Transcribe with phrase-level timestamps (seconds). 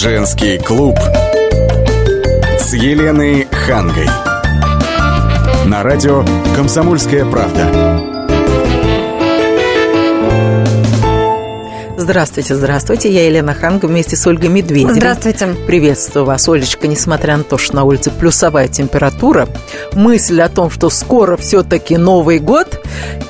[0.00, 0.96] Женский клуб
[2.56, 4.06] с Еленой Хангой.
[5.66, 6.24] На радио
[6.54, 8.08] «Комсомольская правда».
[11.96, 13.12] Здравствуйте, здравствуйте.
[13.12, 14.94] Я Елена Ханга вместе с Ольгой Медведевой.
[14.94, 15.48] Здравствуйте.
[15.66, 16.86] Приветствую вас, Олечка.
[16.86, 19.48] Несмотря на то, что на улице плюсовая температура,
[19.94, 22.77] мысль о том, что скоро все-таки Новый год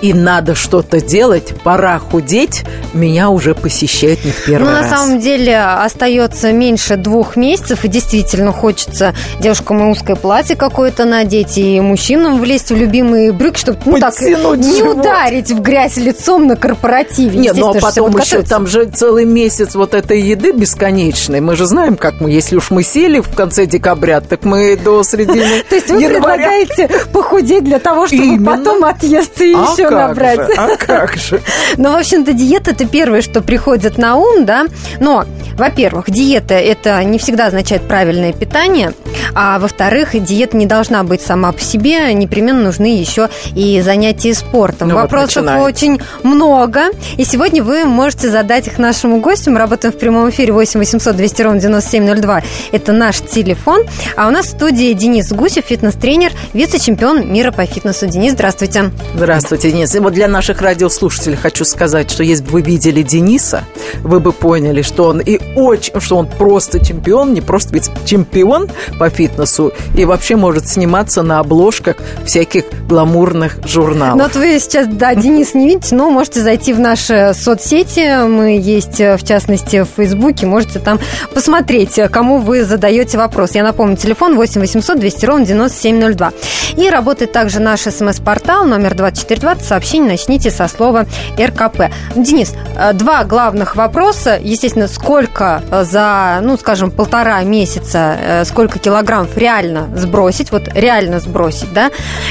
[0.00, 4.90] и надо что-то делать, пора худеть, меня уже посещает не в первый ну, раз.
[4.90, 11.04] на самом деле остается меньше двух месяцев, и действительно хочется девушкам и узкое платье какое-то
[11.04, 14.98] надеть, и мужчинам влезть в любимые брюки, чтобы ну, так, не живот.
[14.98, 17.38] ударить в грязь лицом на корпоративе.
[17.38, 21.40] Нет, ну а потом еще там же целый месяц вот этой еды бесконечной.
[21.40, 25.02] Мы же знаем, как мы, если уж мы сели в конце декабря, так мы до
[25.02, 29.92] середины То есть вы предлагаете похудеть для того, чтобы потом отъесться и А еще как
[30.08, 30.36] набрать?
[30.38, 31.40] же, а как же?
[31.76, 34.66] Ну, в общем-то, диета это первое, что приходит на ум, да.
[35.00, 35.24] Но,
[35.58, 38.92] во-первых, диета это не всегда означает правильное питание,
[39.34, 44.88] а во-вторых, диета не должна быть сама по себе, непременно нужны еще и занятия спортом.
[44.88, 45.64] Ну вот Вопросов начинается.
[45.64, 46.86] очень много,
[47.16, 49.50] и сегодня вы можете задать их нашему гостю.
[49.50, 52.42] Мы работаем в прямом эфире 8 800 200 ровно 9702.
[52.72, 53.82] Это наш телефон.
[54.16, 58.06] А у нас в студии Денис Гусев, фитнес-тренер, вице-чемпион мира по фитнесу.
[58.06, 58.90] Денис, здравствуйте.
[59.14, 59.94] Здравствуйте, Денис.
[59.94, 63.64] И вот для наших радиослушателей хочу сказать, что если бы вы видели Дениса,
[64.02, 68.68] вы бы поняли, что он и очень, что он просто чемпион, не просто ведь чемпион
[68.98, 74.16] по фитнесу, и вообще может сниматься на обложках всяких гламурных журналов.
[74.16, 78.26] Ну вот вы сейчас, да, Денис не видите, но можете зайти в наши соцсети.
[78.26, 80.46] Мы есть, э, в частности, в Фейсбуке.
[80.46, 80.98] Можете там
[81.34, 83.52] посмотреть, э, кому вы задаете вопрос.
[83.54, 86.32] Я напомню, телефон 8 800 200 ровно 9702.
[86.76, 89.64] И работает также наш смс-портал номер 2420.
[89.64, 91.06] Сообщение начните со слова
[91.38, 91.90] РКП.
[92.14, 94.38] Денис, э, два главных вопроса.
[94.40, 101.20] Естественно, сколько э, за, ну, скажем, полтора месяца, э, сколько килограммов реально сбросить, вот реально
[101.20, 101.90] сбросить, да?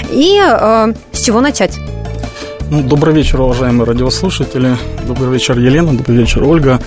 [0.09, 1.77] И э, с чего начать?
[2.69, 4.75] Ну, добрый вечер, уважаемые радиослушатели.
[5.07, 5.95] Добрый вечер, Елена.
[5.95, 6.81] Добрый вечер, Ольга.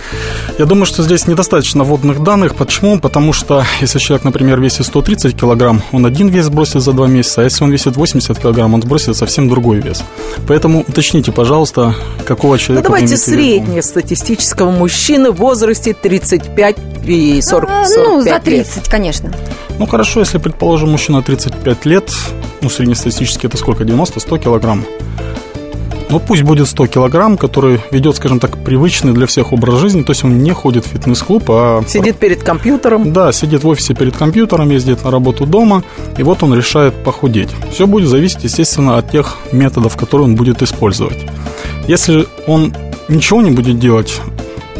[0.58, 2.54] Я думаю, что здесь недостаточно вводных данных.
[2.54, 3.00] Почему?
[3.00, 7.40] Потому что если человек, например, весит 130 килограмм, он один вес сбросит за два месяца,
[7.40, 10.04] а если он весит 80 килограмм, он сбросит совсем другой вес.
[10.46, 11.94] Поэтому уточните, пожалуйста,
[12.26, 16.76] какого Ну, человека вы давайте среднее статистического мужчины в возрасте 35
[17.06, 18.42] и 40, А, 45 ну, за лет.
[18.42, 19.32] 30, конечно.
[19.78, 22.12] Ну, хорошо, если, предположим, мужчина 35 лет,
[22.60, 24.84] ну, среднестатистически это сколько, 90-100 килограмм.
[26.10, 30.10] Ну, пусть будет 100 килограмм, который ведет, скажем так, привычный для всех образ жизни, то
[30.10, 31.82] есть он не ходит в фитнес-клуб, а...
[31.86, 33.12] Сидит перед компьютером.
[33.12, 35.84] Да, сидит в офисе перед компьютером, ездит на работу дома,
[36.18, 37.50] и вот он решает похудеть.
[37.72, 41.18] Все будет зависеть, естественно, от тех методов, которые он будет использовать.
[41.86, 42.74] Если он
[43.08, 44.20] ничего не будет делать,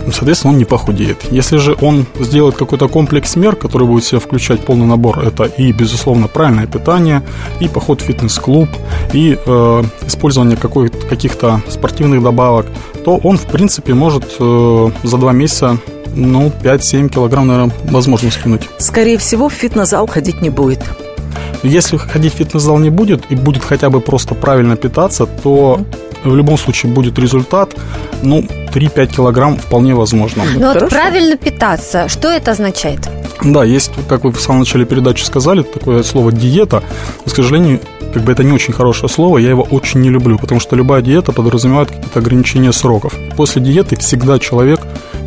[0.07, 1.25] соответственно, он не похудеет.
[1.31, 5.45] Если же он сделает какой-то комплекс мер, который будет в себя включать полный набор, это
[5.45, 7.23] и, безусловно, правильное питание,
[7.61, 8.69] и поход в фитнес-клуб,
[9.13, 12.67] и э, использование каких-то спортивных добавок,
[13.05, 15.79] то он, в принципе, может э, за два месяца
[16.15, 18.63] ну, 5-7 килограмм, наверное, возможно скинуть.
[18.79, 20.81] Скорее всего, в фитнес-зал ходить не будет.
[21.63, 25.81] Если ходить в фитнес-зал не будет и будет хотя бы просто правильно питаться, то
[26.25, 27.75] в любом случае будет результат,
[28.23, 30.45] ну, 3-5 килограмм вполне возможно.
[30.59, 33.09] Но вот правильно питаться, что это означает?
[33.43, 36.83] Да, есть, как вы в самом начале передачи сказали, такое слово диета.
[37.25, 37.81] Но, к сожалению,
[38.13, 41.01] как бы это не очень хорошее слово, я его очень не люблю, потому что любая
[41.01, 43.15] диета подразумевает какие-то ограничения сроков.
[43.37, 44.81] После диеты всегда человек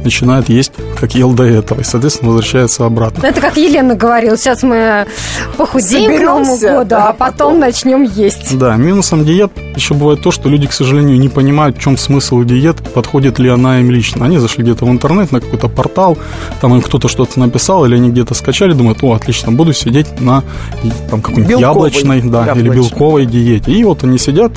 [0.03, 3.25] начинает есть, как ел до этого, и, соответственно, возвращается обратно.
[3.25, 5.05] Это как Елена говорила, сейчас мы
[5.57, 7.59] похудеем к Новому Соберемся, году, да, а потом потом.
[7.59, 8.57] начнем есть.
[8.57, 12.43] Да, минусом диет еще бывает то, что люди, к сожалению, не понимают, в чем смысл
[12.43, 14.25] диет, подходит ли она им лично.
[14.25, 16.17] Они зашли где-то в интернет, на какой-то портал,
[16.61, 20.43] там им кто-то что-то написал, или они где-то скачали, думают, о, отлично, буду сидеть на
[21.09, 22.75] там, какой-нибудь Белковой, яблочной, да, или яблочной.
[22.75, 23.71] белковой диете.
[23.71, 24.51] И вот они сидят,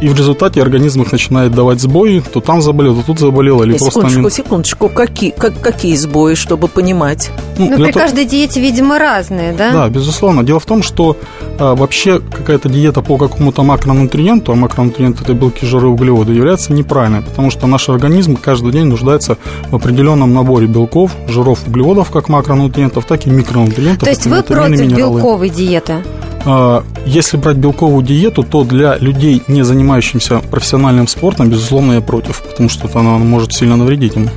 [0.00, 3.74] и в результате организм их начинает давать сбои, то там заболел, то тут заболел, или
[3.74, 4.00] Э, просто...
[4.00, 4.88] Секундочку, секундочку.
[4.88, 7.30] Какие, как, какие сбои, чтобы понимать?
[7.58, 9.70] ну, Ну, для при того- каждой диете, видимо, разные, да?
[9.72, 10.42] Да, безусловно.
[10.42, 11.16] Дело в том, что
[11.58, 17.22] а, вообще какая-то диета по какому-то макронутриенту, а макронутриент это белки, жиры, углеводы, является неправильной,
[17.22, 19.36] потому что наш организм каждый день нуждается
[19.70, 24.04] в определенном наборе белков, жиров, углеводов, как макронутриентов, так и микронутриентов.
[24.04, 25.20] То есть вы против минералы.
[25.20, 25.96] белковой диеты?
[26.44, 32.42] А, Если брать белковую диету, то для людей, не занимающихся профессиональным спортом, безусловно, я против,
[32.42, 34.30] потому что она может сильно навредить им.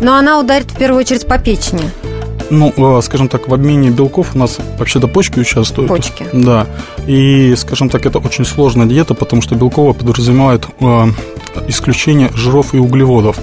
[0.00, 1.82] Но она ударит в первую очередь по печени.
[2.52, 5.88] Ну, э, скажем так, в обмене белков у нас вообще-то почки участвуют.
[5.88, 6.26] Почки.
[6.34, 6.66] Да.
[7.06, 11.06] И, скажем так, это очень сложная диета, потому что белковая подразумевает э,
[11.66, 13.38] исключение жиров и углеводов.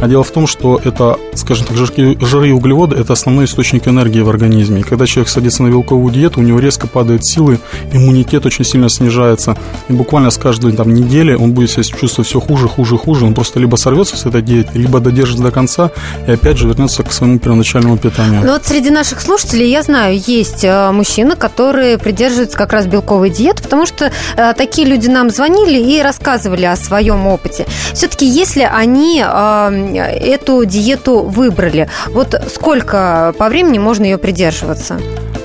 [0.00, 3.86] А дело в том, что это, скажем так, жирки, жиры и углеводы– это основной источник
[3.86, 4.80] энергии в организме.
[4.80, 7.58] И когда человек садится на белковую диету, у него резко падают силы,
[7.92, 9.56] иммунитет очень сильно снижается.
[9.88, 13.26] И буквально с каждой там, недели он будет себя чувствовать все хуже, хуже, хуже.
[13.26, 15.90] Он просто либо сорвется с этой диеты, либо додержит до конца
[16.26, 18.42] и опять же вернется к своему первоначальному питанию.
[18.44, 23.28] Ну вот среди наших слушателей, я знаю, есть э, мужчины, которые придерживаются как раз белковой
[23.28, 27.66] диеты, потому что э, такие люди нам звонили и рассказывали о своем опыте.
[27.94, 35.00] Все-таки, если они э, эту диету выбрали, вот сколько по времени можно ее придерживаться?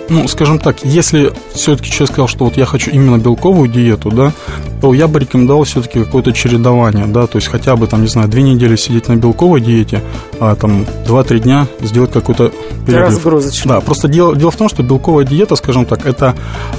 [0.09, 4.33] ну, скажем так, если все-таки человек сказал, что вот я хочу именно белковую диету, да,
[4.81, 8.29] то я бы рекомендовал все-таки какое-то чередование, да, то есть хотя бы, там, не знаю,
[8.29, 10.01] две недели сидеть на белковой диете,
[10.39, 12.51] а там два-три дня сделать какой-то
[12.85, 13.09] перерыв.
[13.09, 13.69] Разгрузочный.
[13.69, 16.35] Да, просто дело, дело в том, что белковая диета, скажем так, это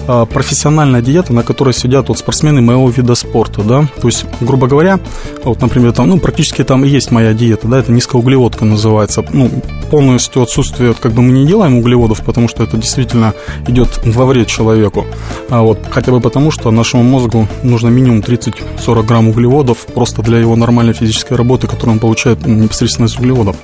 [0.07, 4.67] а, профессиональная диета, на которой сидят вот спортсмены моего вида спорта, да, то есть, грубо
[4.67, 4.99] говоря,
[5.45, 9.51] вот, например, там, ну, практически там и есть моя диета, да, это низкоуглеводка называется, ну,
[9.91, 13.35] полностью отсутствие, вот, как бы мы не делаем углеводов, потому что это действительно
[13.69, 15.05] идет во вред человеку,
[15.51, 20.39] а вот, хотя бы потому, что нашему мозгу нужно минимум 30-40 грамм углеводов просто для
[20.39, 23.57] его нормальной физической работы, которую он получает непосредственно из углеводов.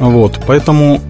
[0.00, 1.00] Вот, поэтому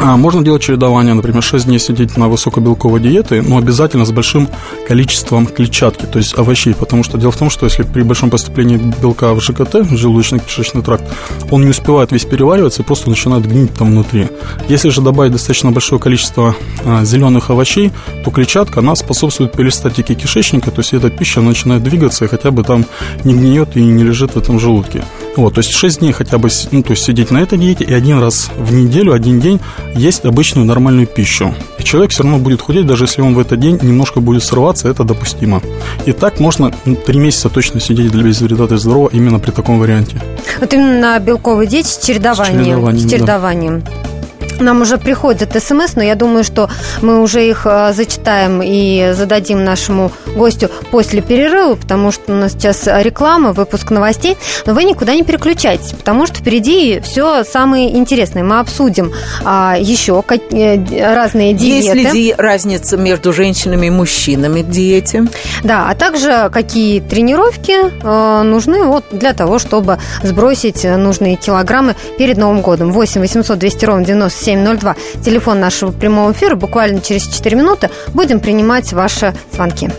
[0.00, 4.48] можно делать чередование, например, 6 дней сидеть на высокобелковой диете, но обязательно с большим
[4.86, 8.76] количеством клетчатки, то есть овощей, потому что дело в том, что если при большом поступлении
[8.76, 11.04] белка в ЖКТ, в желудочно-кишечный тракт,
[11.50, 14.28] он не успевает весь перевариваться и просто начинает гнить там внутри.
[14.68, 16.54] Если же добавить достаточно большое количество
[16.84, 17.92] а, зеленых овощей,
[18.24, 22.62] то клетчатка, она способствует перистатике кишечника, то есть эта пища начинает двигаться и хотя бы
[22.64, 22.84] там
[23.24, 25.04] не гниет и не лежит в этом желудке.
[25.36, 27.92] Вот, то есть 6 дней хотя бы ну, то есть сидеть на этой диете и
[27.92, 29.60] один раз в неделю, один день
[29.94, 31.54] есть обычную нормальную пищу.
[31.78, 34.88] И человек все равно будет худеть, даже если он в этот день немножко будет срываться,
[34.88, 35.60] это допустимо.
[36.06, 39.78] И так можно 3 месяца точно сидеть для без вреда для здоровья именно при таком
[39.78, 40.22] варианте.
[40.60, 42.62] Вот именно на белковой диете с чередованием.
[42.62, 43.08] С чередованием.
[43.08, 43.80] С чередованием.
[43.80, 44.15] Да.
[44.60, 46.70] Нам уже приходят смс, но я думаю, что
[47.02, 52.52] мы уже их э, зачитаем и зададим нашему гостю после перерыва, потому что у нас
[52.52, 54.36] сейчас реклама, выпуск новостей.
[54.64, 58.42] Но вы никуда не переключайтесь, потому что впереди все самое интересное.
[58.42, 59.12] Мы обсудим
[59.44, 61.98] а, еще как, э, разные диеты.
[61.98, 65.26] Есть ли разница между женщинами и мужчинами в диете?
[65.62, 72.36] Да, а также какие тренировки э, нужны вот для того, чтобы сбросить нужные килограммы перед
[72.36, 72.92] Новым годом.
[72.92, 74.96] 8 800 200 ровно 97 9702.
[75.22, 76.54] Телефон нашего прямого эфира.
[76.54, 79.90] Буквально через 4 минуты будем принимать ваши звонки.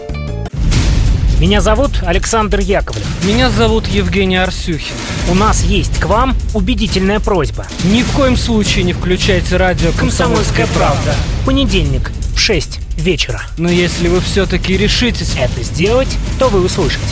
[1.40, 3.06] Меня зовут Александр Яковлев.
[3.24, 4.96] Меня зовут Евгений Арсюхин.
[5.30, 7.68] У нас есть к вам убедительная просьба.
[7.84, 11.16] Ни в коем случае не включайте радио «Комсомольская, «Комсомольская правда».
[11.42, 13.42] В понедельник в 6 вечера.
[13.58, 17.04] Но если вы все-таки решитесь это сделать, то вы услышите.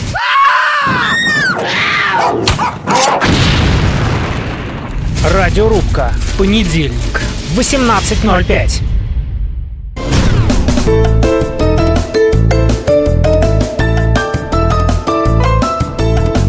[5.24, 6.12] Радиорубка.
[6.18, 7.20] В понедельник.
[7.56, 8.82] 18.05.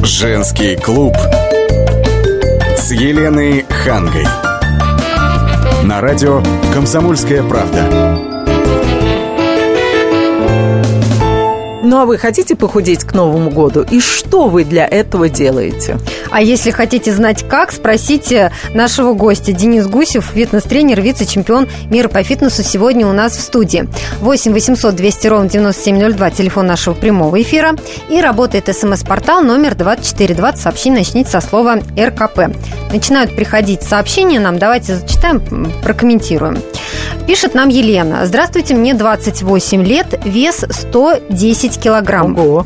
[0.03, 1.15] Женский клуб
[2.75, 4.25] с Еленой Хангой.
[5.83, 6.43] На радио
[6.73, 8.27] «Комсомольская правда».
[11.83, 13.85] Ну а вы хотите похудеть к Новому году?
[13.89, 15.97] И что вы для этого делаете?
[16.31, 19.53] А если хотите знать как, спросите нашего гостя.
[19.53, 23.88] Денис Гусев, фитнес-тренер, вице-чемпион мира по фитнесу, сегодня у нас в студии.
[24.19, 27.75] 8 800 200 ровно 9702, телефон нашего прямого эфира.
[28.10, 30.62] И работает смс-портал номер 2420.
[30.62, 32.55] Сообщение начните со слова РКП.
[32.91, 34.60] Начинают приходить сообщения нам.
[34.60, 35.41] Давайте зачитаем,
[35.81, 36.62] прокомментируем.
[37.27, 38.25] Пишет нам Елена.
[38.25, 42.38] Здравствуйте, мне 28 лет, вес 110 килограмм.
[42.39, 42.65] Ого.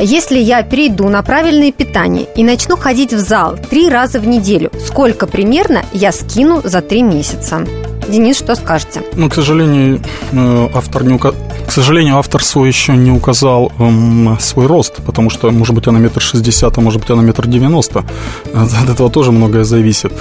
[0.00, 4.70] Если я перейду на правильное питание и начну ходить в зал три раза в неделю,
[4.86, 7.66] сколько примерно я скину за три месяца?
[8.08, 9.02] Денис, что скажете?
[9.14, 10.00] Ну, к сожалению,
[10.32, 11.32] э, автор не ука...
[11.66, 16.00] к сожалению, автор свой еще не указал эм, свой рост, потому что, может быть, она
[16.00, 18.04] метр шестьдесят, а может быть, она метр девяносто.
[18.52, 20.12] От этого тоже многое зависит.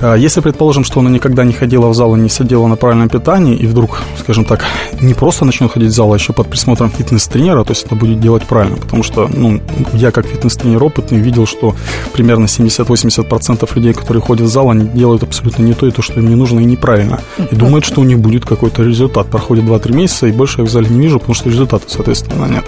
[0.00, 3.08] А если предположим, что она никогда не ходила в зал и не сидела на правильном
[3.08, 4.64] питании, и вдруг, скажем так,
[5.00, 8.20] не просто начнет ходить в зал, а еще под присмотром фитнес-тренера, то есть это будет
[8.20, 9.60] делать правильно, потому что ну,
[9.94, 11.74] я как фитнес-тренер опытный видел, что
[12.12, 16.20] примерно 70-80% людей, которые ходят в зал, они делают абсолютно не то и то, что
[16.20, 17.20] им не нужно, и неправильно.
[17.50, 19.28] И думают, что у них будет какой-то результат.
[19.28, 22.64] Проходит 2-3 месяца, и больше я в зале не вижу, потому что результата, соответственно, нет.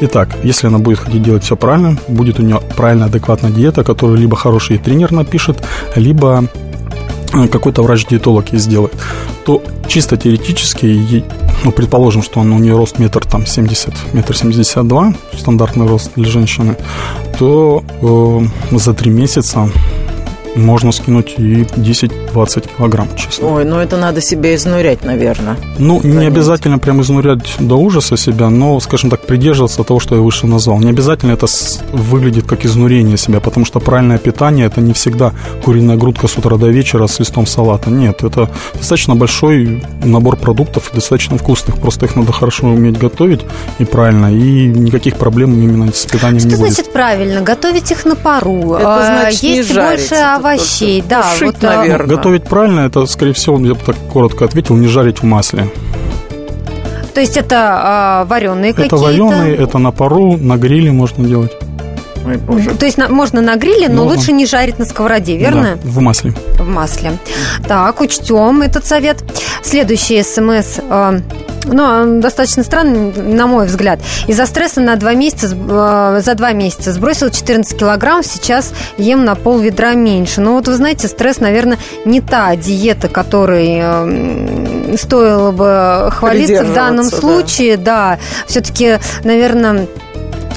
[0.00, 4.18] Итак, если она будет ходить делать все правильно, будет у нее правильная, адекватная диета, которую
[4.18, 5.62] либо хороший тренер напишет,
[5.96, 6.44] либо
[7.50, 8.92] какой-то врач-диетолог ей сделает,
[9.44, 11.24] то чисто теоретически,
[11.64, 16.28] ну, предположим, что он, у нее рост метр там 70, метр 72, стандартный рост для
[16.28, 16.76] женщины,
[17.38, 19.68] то э, за три месяца
[20.56, 21.66] можно скинуть и
[22.32, 23.48] 10-20 килограмм, честно.
[23.48, 25.56] Ой, ну это надо себя изнурять, наверное.
[25.78, 30.20] Ну, не обязательно прям изнурять до ужаса себя, но, скажем так, придерживаться того, что я
[30.20, 30.78] выше назвал.
[30.78, 31.46] Не обязательно это
[31.92, 35.32] выглядит как изнурение себя, потому что правильное питание– это не всегда
[35.64, 37.90] куриная грудка с утра до вечера с листом салата.
[37.90, 41.78] Нет, это достаточно большой набор продуктов, достаточно вкусных.
[41.78, 43.40] Просто их надо хорошо уметь готовить
[43.78, 46.74] и правильно, и никаких проблем именно с питанием Что не будет.
[46.74, 47.40] значит правильно?
[47.40, 48.74] Готовить их на пару.
[48.74, 51.04] Это а, значит не есть жарить, больше овощей.
[51.08, 52.16] Да, тушить, вот, а, наверное.
[52.20, 55.68] Готовить правильно, это, скорее всего, я бы так коротко ответил, не жарить в масле.
[57.14, 58.96] То есть это вареные Это какие-то.
[58.96, 61.52] вареные, это на пару, на гриле можно делать.
[62.26, 62.70] Ой, боже.
[62.74, 64.18] То есть на- можно на гриле, но Можно.
[64.18, 65.78] лучше не жарить на сковороде, верно?
[65.82, 66.34] Да, в масле.
[66.58, 67.12] В масле.
[67.66, 69.24] Так, учтем этот совет.
[69.62, 70.78] Следующий смс.
[70.78, 71.20] э,
[71.64, 74.00] ну, достаточно странный, на мой взгляд.
[74.26, 79.34] Из-за стресса на два месяца, э, за два месяца сбросил 14 килограмм, сейчас ем на
[79.34, 80.40] пол ведра меньше.
[80.40, 86.74] Ну, вот вы знаете, стресс, наверное, не та диета, которой э, стоило бы хвалиться в
[86.74, 87.16] данном да.
[87.16, 87.76] случае.
[87.76, 89.86] Да, все-таки, наверное,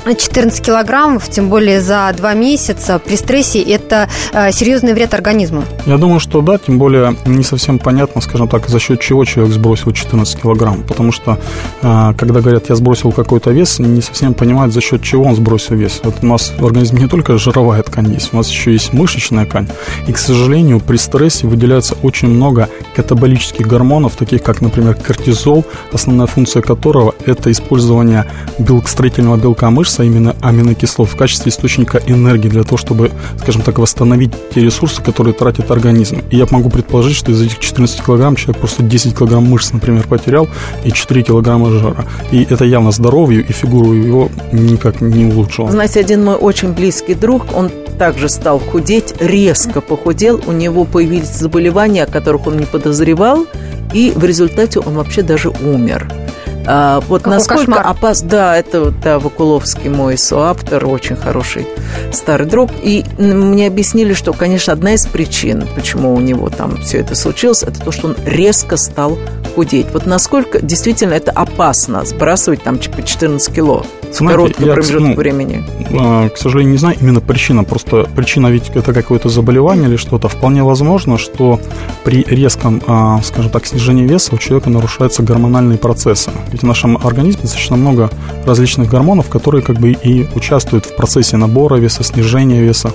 [0.06, 5.64] 14 килограммов, тем более за два месяца при стрессе, это э, серьезный вред организму.
[5.86, 9.54] Я думаю, что да, тем более не совсем понятно, скажем так, за счет чего человек
[9.54, 10.84] сбросил 14 килограмм.
[10.84, 11.40] Потому что,
[11.82, 15.76] э, когда говорят, я сбросил какой-то вес, не совсем понимают, за счет чего он сбросил
[15.76, 16.02] вес.
[16.04, 19.46] Вот у нас в организме не только жировая ткань есть, у нас еще есть мышечная
[19.46, 19.68] ткань.
[20.08, 26.28] И, к сожалению, при стрессе выделяется очень много катаболических гормонов, таких как, например, кортизол, основная
[26.28, 28.26] функция которого– это использование
[28.60, 33.62] белк, строительного белка мышц, а именно аминокислот, в качестве источника энергии для того, чтобы, скажем
[33.62, 36.22] так, восстановить те ресурсы, которые тратит организм.
[36.30, 40.08] И я могу предположить, что из этих 14 килограмм человек просто 10 килограмм мышц, например,
[40.08, 40.48] потерял
[40.84, 42.06] и 4 килограмма жира.
[42.32, 45.72] И это явно здоровью и фигуру его никак не улучшило.
[45.72, 51.30] Знаете, один мой очень близкий друг, он также стал худеть, резко похудел, у него появились
[51.30, 53.46] заболевания, о которых он не подозревал,
[53.94, 56.23] и в результате он вообще даже умер.
[56.66, 57.88] А, вот Какой насколько кошмар.
[57.88, 58.22] опас...
[58.22, 61.68] Да, это да, Вакуловский мой соавтор, очень хороший
[62.12, 62.72] старый друг.
[62.82, 67.64] И мне объяснили, что, конечно, одна из причин, почему у него там все это случилось,
[67.64, 69.18] это то, что он резко стал
[69.56, 69.88] худеть.
[69.94, 75.08] Вот насколько действительно это опасно сбрасывать там типа 14 кило в Знаете, короткий я, промежуток
[75.08, 75.64] ну, времени.
[76.00, 77.64] А, К сожалению, не знаю именно причина.
[77.64, 80.28] Просто причина ведь это какое-то заболевание или что-то.
[80.28, 81.60] Вполне возможно, что
[82.04, 86.32] при резком, а, скажем так, снижении веса у человека нарушаются гормональные процессы.
[86.52, 88.10] Ведь в нашем организме достаточно много
[88.46, 92.92] различных гормонов, которые как бы и участвуют в процессе набора веса, снижения веса.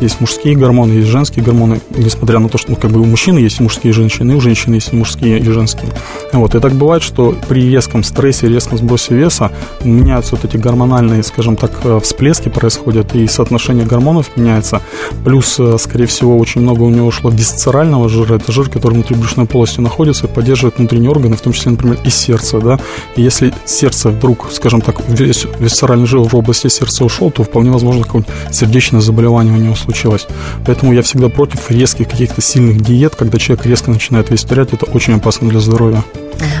[0.00, 3.38] Есть мужские гормоны, есть женские гормоны, несмотря на то, что ну, как бы у мужчины
[3.38, 5.92] есть мужские и женщины, у женщин есть мужские и женские.
[6.32, 6.54] Вот.
[6.54, 9.50] И так бывает, что при резком стрессе, резком сбросе веса
[9.82, 14.80] меняются вот эти гормональные, скажем так, э, всплески происходят, и соотношение гормонов меняется.
[15.24, 18.34] Плюс, э, скорее всего, очень много у него ушло висцерального жира.
[18.36, 21.98] Это жир, который внутри брюшной полости находится и поддерживает внутренние органы, в том числе, например,
[22.04, 22.58] и сердце.
[22.60, 22.78] Да?
[23.16, 27.70] И если сердце вдруг, скажем так, весь висцеральный жир в области сердца ушел, то вполне
[27.70, 30.26] возможно какое-нибудь сердечное заболевание у него случилось.
[30.66, 34.86] Поэтому я всегда против резких каких-то сильных диет, когда человек резко начинает вес терять, это
[34.86, 35.83] очень опасно для здоровья.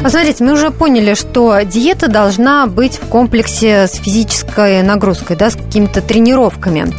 [0.02, 5.50] Вот смотрите, мы уже поняли, что диета должна быть в комплексе с физической нагрузкой, да,
[5.50, 6.92] с какими-то тренировками.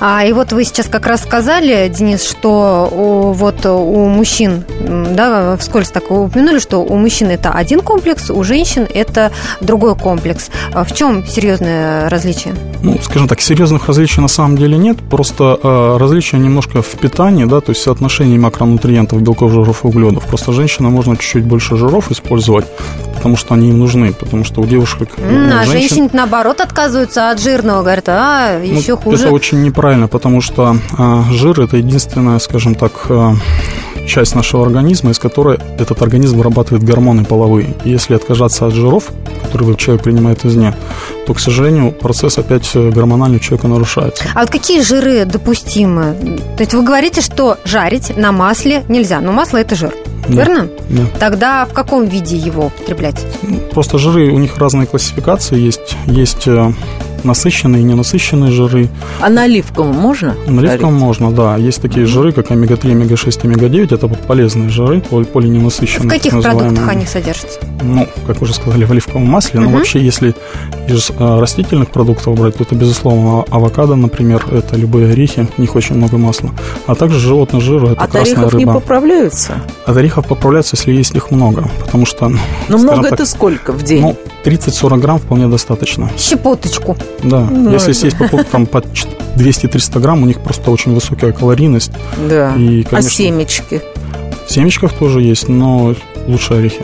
[0.00, 5.56] А, и вот вы сейчас как раз сказали, Денис, что у, вот у мужчин, да,
[5.56, 10.50] вскользь так упомянули, что у мужчин это один комплекс, у женщин это другой комплекс.
[10.72, 12.54] А В чем серьезное различие?
[12.82, 17.44] Ну, скажем так, серьезных различий на самом деле нет, просто э, различия немножко в питании,
[17.44, 20.24] да, то есть соотношении макронутриентов, белков, жиров углеводов.
[20.26, 22.66] Просто женщина можно чуть-чуть больше жиров использовать,
[23.14, 25.08] потому что они им нужны, потому что у девушек...
[25.16, 29.24] М, ну, а женщин- женщины, наоборот, отказываются от жирного, говорят, а, Ну, еще хуже.
[29.24, 33.34] Это очень неправильно, потому что а, жир это единственная, скажем так, а,
[34.06, 37.74] часть нашего организма, из которой этот организм вырабатывает гормоны половые.
[37.84, 39.10] И если отказаться от жиров,
[39.42, 40.74] которые человек принимает извне,
[41.26, 44.24] то, к сожалению, процесс опять э, гормональный у человека нарушается.
[44.34, 46.14] А вот какие жиры допустимы?
[46.56, 49.92] То есть вы говорите, что жарить на масле нельзя, но масло это жир,
[50.28, 50.44] Да.
[50.44, 50.68] верно?
[50.88, 51.02] Да.
[51.18, 53.24] Тогда в каком виде его употреблять?
[53.72, 55.96] Просто жиры, у них разные классификации есть.
[56.06, 56.72] Есть э,
[57.24, 58.88] насыщенные и ненасыщенные жиры.
[59.20, 60.34] А на оливковом можно?
[60.46, 61.56] На оливковом можно, да.
[61.56, 63.94] Есть такие жиры, как омега-3, омега-6, омега-9.
[63.94, 66.08] Это вот полезные жиры, поли- полиненасыщенные.
[66.08, 67.60] В каких продуктах они содержатся?
[67.82, 69.60] Ну, как уже сказали, в оливковом масле.
[69.60, 70.34] Но вообще, если
[70.88, 75.74] из э, растительных продуктов брать, то это, безусловно, авокадо, например, это любые орехи, в них
[75.76, 76.50] очень много масла.
[76.86, 78.74] А также животный жир, это От красная орехов не рыба.
[78.74, 79.54] поправляются?
[79.84, 81.68] От орехов поправляются, если есть их много.
[81.84, 84.02] Потому что, ну, Ну, много так, это сколько в день?
[84.02, 86.10] ну, 30-40 грамм вполне достаточно.
[86.18, 86.96] Щепоточку.
[87.22, 88.86] Да, Ну, если это- съесть по там под
[89.36, 91.92] 200-300 грамм, у них просто очень высокая калорийность.
[92.28, 92.54] Да.
[92.56, 93.82] И, а конечно, семечки?
[94.46, 95.94] в семечках тоже есть, но
[96.26, 96.82] лучше орехи.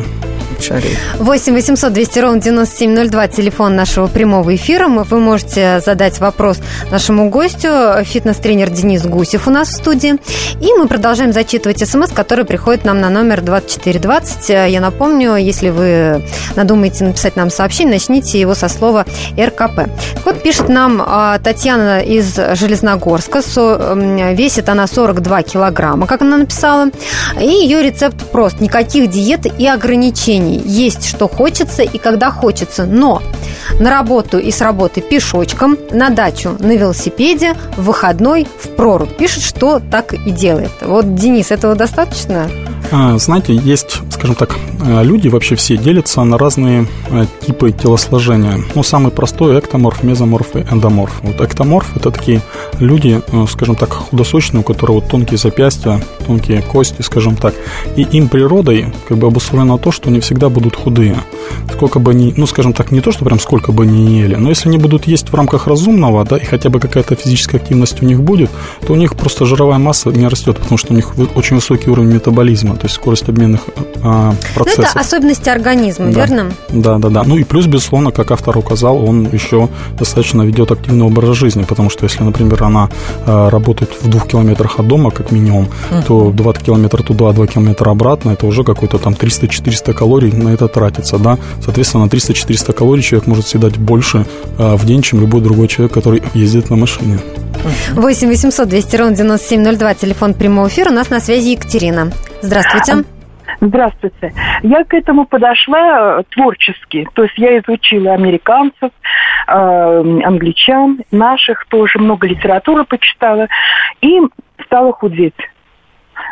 [0.60, 0.96] Шарик.
[1.18, 4.88] 8 800 200 ровно 9702, телефон нашего прямого эфира.
[4.88, 6.58] Вы можете задать вопрос
[6.90, 7.68] нашему гостю,
[8.02, 10.14] фитнес-тренер Денис Гусев у нас в студии.
[10.60, 14.48] И мы продолжаем зачитывать смс, который приходит нам на номер 2420.
[14.70, 16.24] Я напомню, если вы
[16.56, 19.06] надумаете написать нам сообщение, начните его со слова
[19.38, 19.88] РКП.
[20.24, 23.40] Вот пишет нам а, Татьяна из Железногорска.
[24.32, 26.88] Весит она 42 килограмма, как она написала.
[27.40, 28.60] И ее рецепт прост.
[28.60, 30.41] Никаких диет и ограничений.
[30.50, 32.84] Есть что хочется и когда хочется.
[32.84, 33.22] Но
[33.78, 39.16] на работу и с работы пешочком, на дачу на велосипеде, в выходной в прорубь.
[39.16, 40.72] Пишет, что так и делает.
[40.80, 42.50] Вот, Денис, этого достаточно?
[42.90, 44.56] А, Знаете, есть, скажем так,
[45.02, 48.60] люди вообще все делятся на разные э, типы телосложения.
[48.74, 51.20] Ну, самый простой эктоморф, мезоморф и эндоморф.
[51.22, 52.42] Вот эктоморф– это такие
[52.78, 57.54] люди, э, скажем так, худосочные, у которых вот тонкие запястья, тонкие кости, скажем так.
[57.96, 61.16] И им природой как бы обусловлено то, что они всегда будут худые.
[61.72, 64.34] Сколько бы они, ну, скажем так, не то, что прям сколько бы они ни ели,
[64.36, 68.02] но если они будут есть в рамках разумного, да, и хотя бы какая-то физическая активность
[68.02, 68.50] у них будет,
[68.86, 72.12] то у них просто жировая масса не растет, потому что у них очень высокий уровень
[72.12, 73.60] метаболизма, то есть скорость обменных
[74.02, 74.71] а, процессов.
[74.78, 76.20] Это особенности организма, Да.
[76.26, 76.52] верно?
[76.70, 77.22] Да, да, да.
[77.24, 81.90] Ну и плюс, безусловно, как автор указал, он еще достаточно ведет активный образ жизни, потому
[81.90, 82.88] что если, например, она
[83.26, 85.68] э, работает в двух километрах от дома, как минимум,
[86.06, 90.68] то 2 километра туда, 2 километра обратно, это уже какой-то там 300-400 калорий на это
[90.68, 91.38] тратится, да.
[91.64, 94.26] Соответственно, на 300-400 калорий человек может съедать больше
[94.58, 97.18] э, в день, чем любой другой человек, который ездит на машине.
[97.94, 100.90] 8 800 200 ровно 9702, телефон прямого эфира.
[100.90, 102.10] У нас на связи Екатерина.
[102.42, 103.04] Здравствуйте.
[103.64, 104.32] Здравствуйте.
[104.64, 107.06] Я к этому подошла э, творчески.
[107.14, 113.46] То есть я изучила американцев, э, англичан, наших тоже, много литературы почитала.
[114.00, 114.18] И
[114.64, 115.36] стала худеть.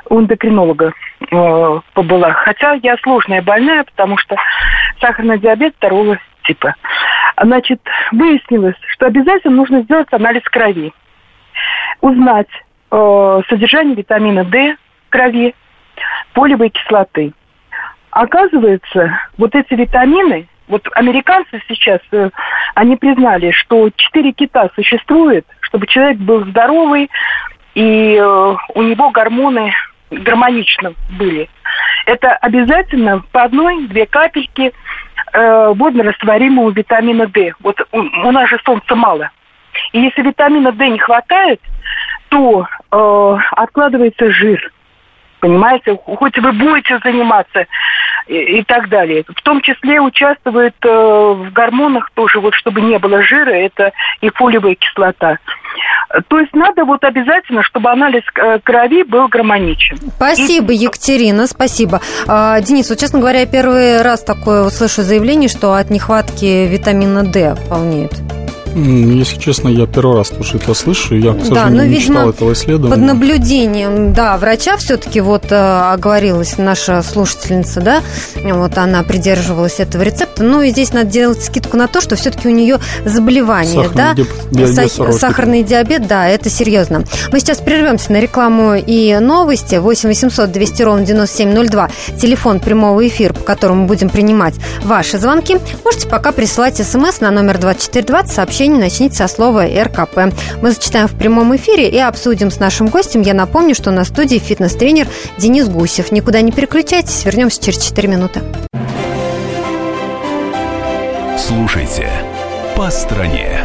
[0.08, 0.92] У эндокринолога
[1.30, 2.32] э, побыла.
[2.32, 4.34] Хотя я сложная больная, потому что
[5.00, 6.74] сахарный диабет второго типа.
[7.40, 10.92] Значит, выяснилось, что обязательно нужно сделать анализ крови.
[12.00, 12.50] Узнать
[12.90, 14.74] э, содержание витамина D
[15.06, 15.54] в крови,
[16.32, 17.32] полевой кислоты.
[18.10, 22.30] Оказывается, вот эти витамины, вот американцы сейчас, э,
[22.74, 27.10] они признали, что четыре кита существует, чтобы человек был здоровый,
[27.74, 29.72] и э, у него гормоны
[30.10, 31.48] гармонично были.
[32.06, 34.72] Это обязательно по одной-две капельки
[35.32, 37.52] э, водно-растворимого витамина D.
[37.60, 39.30] Вот у нас же солнца мало.
[39.92, 41.60] И если витамина D не хватает,
[42.28, 44.72] то э, откладывается жир.
[45.40, 47.66] Понимаете, хоть вы будете заниматься
[48.26, 49.24] и, и так далее.
[49.26, 54.30] В том числе участвует э, в гормонах тоже, вот чтобы не было жира, это и
[54.30, 55.38] фолиевая кислота.
[56.28, 59.98] То есть надо вот обязательно, чтобы анализ э, крови был гармоничен.
[60.16, 62.00] Спасибо, Екатерина, спасибо.
[62.26, 67.24] А, Денис, вот, честно говоря, я первый раз такое услышу заявление, что от нехватки витамина
[67.24, 68.12] D полнеет.
[68.74, 72.14] Если честно, я первый раз тоже это слышу, я, к Да, сожалению, но, не видимо,
[72.14, 72.90] читал этого исследования.
[72.94, 78.02] Под наблюдением, да, врача все-таки вот э, оговорилась наша слушательница, да,
[78.44, 80.44] вот она придерживалась этого рецепта.
[80.44, 84.14] Ну и здесь надо делать скидку на то, что все-таки у нее заболевание, Сахарный да,
[84.14, 87.04] диаб- диабет Сах- сахарный диабет, да, это серьезно.
[87.32, 89.76] Мы сейчас прервемся на рекламу и новости.
[89.76, 91.90] 8 800 200 ровно 9702.
[92.20, 94.54] Телефон прямого эфира, по которому будем принимать
[94.84, 95.58] ваши звонки.
[95.84, 98.32] Можете пока присылать смс на номер 2420.
[98.32, 100.34] Сообщение начните со слова РКП.
[100.60, 103.22] Мы зачитаем в прямом эфире и обсудим с нашим гостем.
[103.22, 106.12] Я напомню, что на студии фитнес-тренер Денис Гусев.
[106.12, 108.40] Никуда не переключайтесь, вернемся через 4 минуты.
[111.38, 112.08] Слушайте
[112.76, 113.60] «По стране».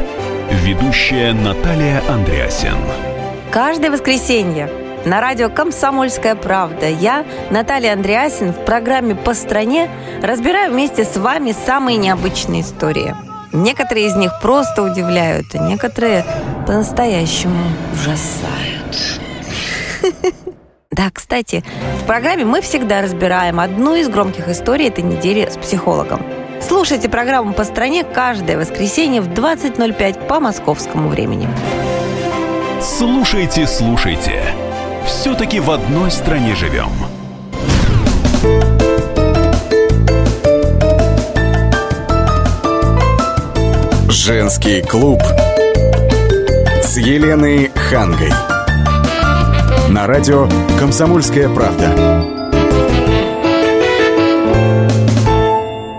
[0.64, 2.78] Ведущая Наталья Андреасин.
[3.52, 4.70] Каждое воскресенье
[5.06, 9.90] на радио «Комсомольская правда» я, Наталья Андреасин, в программе «По стране»
[10.24, 13.16] разбираю вместе с вами самые необычные истории.
[13.56, 16.26] Некоторые из них просто удивляют, а некоторые
[16.68, 17.60] по-настоящему
[17.94, 19.22] ужасают.
[20.92, 21.62] Да, кстати,
[22.02, 26.22] в программе мы всегда разбираем одну из громких историй этой недели с психологом.
[26.62, 31.50] Слушайте программу «По стране» каждое воскресенье в 20.05 по московскому времени.
[32.82, 34.42] Слушайте, слушайте.
[35.06, 36.92] Все-таки в одной стране живем.
[44.26, 45.22] Женский клуб
[46.82, 48.32] с Еленой Хангой.
[49.90, 52.45] На радио «Комсомольская правда».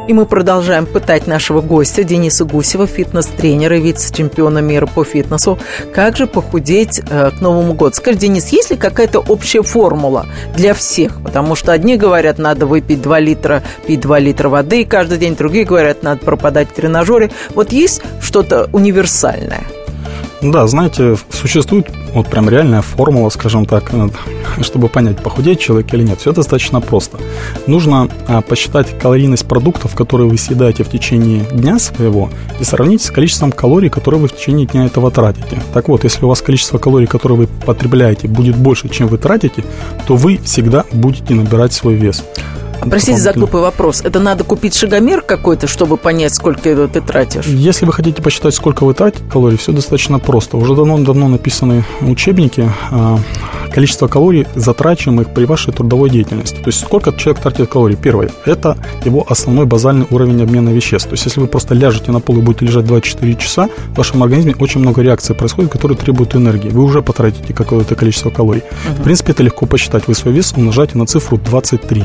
[0.09, 5.59] И мы продолжаем пытать нашего гостя Дениса Гусева, фитнес-тренера и вице-чемпиона мира по фитнесу.
[5.93, 7.95] Как же похудеть э, к Новому году?
[7.95, 11.21] Скажи, Денис, есть ли какая-то общая формула для всех?
[11.23, 15.65] Потому что одни говорят, надо выпить 2 литра, пить 2 литра воды каждый день, другие
[15.65, 17.33] говорят, надо пропадать в тренажере.
[17.55, 19.65] Вот есть что-то универсальное?
[20.53, 24.09] Да, знаете, существует вот прям реальная формула, скажем так, э,
[24.63, 26.21] чтобы понять, похудеет человек или нет.
[26.21, 27.19] Все достаточно просто.
[27.67, 32.31] Нужно а, посчитать калорийность продуктов, которые вы съедаете в течение дня своего,
[32.61, 35.61] и сравнить с количеством калорий, которые вы в течение дня этого тратите.
[35.75, 39.65] Так вот, если у вас количество калорий, которые вы потребляете, будет больше, чем вы тратите,
[40.07, 42.25] то вы всегда будете набирать свой вес.
[42.81, 44.03] Простите за глупый вопрос.
[44.03, 47.47] Это надо купить шагомер какой-то, чтобы понять, сколько ты тратишь?
[47.47, 50.57] Если вы хотите посчитать, сколько вы тратите калорий, все достаточно просто.
[50.57, 53.19] Уже давно-давно написаны учебники а,
[53.73, 56.57] количество калорий, затрачиваемых при вашей трудовой деятельности.
[56.57, 57.97] То есть сколько человек тратит калорий.
[57.97, 61.09] Первое– это его основной базальный уровень обмена веществ.
[61.09, 64.23] То есть если вы просто ляжете на пол и будете лежать 24 часа, в вашем
[64.23, 66.69] организме очень много реакций происходит, которые требуют энергии.
[66.69, 68.63] Вы уже потратите какое-то количество калорий.
[68.63, 69.01] Угу.
[69.01, 70.07] В принципе, это легко посчитать.
[70.07, 72.05] Вы свой вес умножаете на цифру 23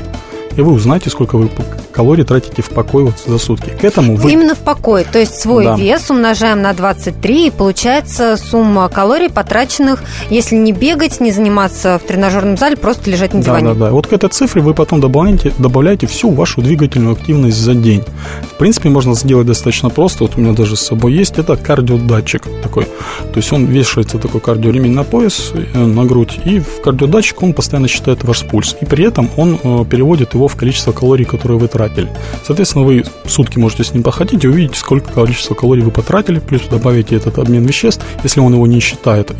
[0.55, 1.49] и вы узнаете, сколько вы
[1.91, 3.69] калорий тратите в покой вот за сутки.
[3.69, 4.31] К этому вы...
[4.31, 5.75] Именно в покой, то есть свой да.
[5.75, 12.07] вес умножаем на 23, и получается сумма калорий, потраченных, если не бегать, не заниматься в
[12.07, 13.67] тренажерном зале, просто лежать на диване.
[13.67, 13.91] Да, да, да.
[13.91, 18.03] Вот к этой цифре вы потом добавляете, добавляете всю вашу двигательную активность за день.
[18.43, 20.23] В принципе, можно сделать достаточно просто.
[20.23, 21.37] Вот у меня даже с собой есть.
[21.37, 22.85] Это кардиодатчик такой.
[22.85, 27.53] То есть он вешается такой кардиоремень на пояс, э, на грудь, и в кардиодатчик он
[27.53, 28.75] постоянно считает ваш пульс.
[28.81, 32.09] И при этом он э, переводит его в количество калорий, которые вы тратили.
[32.45, 36.63] Соответственно, вы сутки можете с ним походить и увидите, сколько количества калорий вы потратили, плюс
[36.69, 39.31] добавите этот обмен веществ, если он его не считает.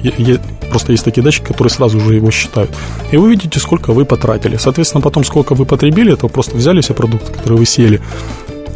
[0.70, 2.72] Просто есть такие датчики, которые сразу же его считают.
[3.12, 4.58] И вы видите, сколько вы потратили.
[4.58, 8.02] Соответственно, потом, сколько вы потребили, это просто взяли все продукты, которые вы съели,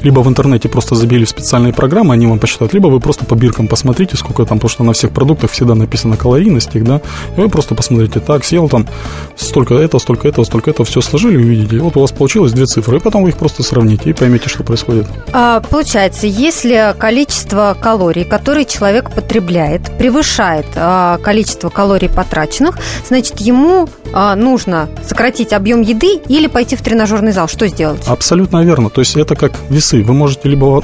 [0.06, 3.34] либо в интернете просто забили в специальные программы, они вам посчитают, либо вы просто по
[3.34, 7.02] биркам посмотрите, сколько там, потому что на всех продуктах всегда написано калорийность их, да,
[7.36, 8.88] и вы просто посмотрите, так, съел там
[9.36, 12.98] столько этого, столько этого, столько этого, все сложили, увидите, вот у вас получилось две цифры,
[12.98, 15.08] и потом вы их просто сравните и поймете, что происходит.
[15.34, 23.90] А, получается, если количество калорий, которые человек потребляет, превышает а, количество калорий потраченных, значит, ему
[24.14, 28.04] а, нужно сократить объем еды или пойти в тренажерный зал, что сделать?
[28.06, 30.04] Абсолютно верно, то есть это как весы часы.
[30.04, 30.82] Вы можете либо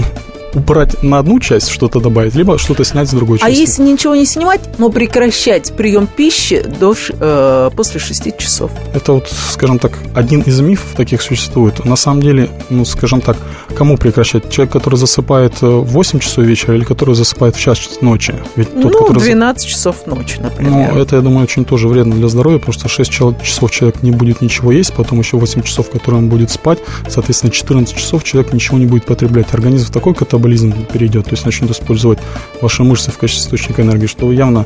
[0.53, 3.57] убрать на одну часть, что-то добавить, либо что-то снять с другой а части.
[3.57, 8.69] А если ничего не снимать, но прекращать прием пищи до, э, после 6 часов?
[8.93, 11.85] Это вот, скажем так, один из мифов таких существует.
[11.85, 13.37] На самом деле, ну, скажем так,
[13.73, 14.49] кому прекращать?
[14.49, 18.33] Человек, который засыпает в 8 часов вечера или который засыпает в час ночи?
[18.55, 19.23] Ведь тот, ну, который...
[19.23, 20.93] 12 часов ночи, например.
[20.93, 24.11] Ну, это, я думаю, очень тоже вредно для здоровья, потому что 6 часов человек не
[24.11, 28.53] будет ничего есть, потом еще 8 часов, которые он будет спать, соответственно, 14 часов человек
[28.53, 29.53] ничего не будет потреблять.
[29.53, 32.19] Организм в такой катаболизм перейдет, то есть начнет использовать
[32.61, 34.65] ваши мышцы в качестве источника энергии, что вы явно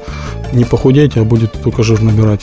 [0.53, 2.41] не похудеете, а будет только жир набирать.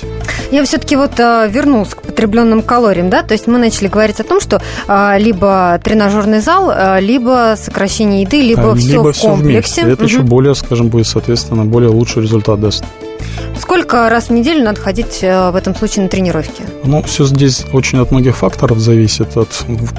[0.51, 4.25] Я все-таки вот э, вернулась к потребленным калориям, да, то есть мы начали говорить о
[4.25, 9.28] том, что э, либо тренажерный зал, э, либо сокращение еды, либо, все либо в все
[9.28, 9.82] комплексе.
[9.82, 9.92] Вместе.
[9.92, 10.10] Это угу.
[10.10, 12.84] еще более, скажем, будет, соответственно, более лучший результат даст.
[13.59, 16.64] Сколько раз в неделю надо ходить э, в этом случае на тренировки?
[16.85, 19.49] Ну, все здесь очень от многих факторов зависит, от,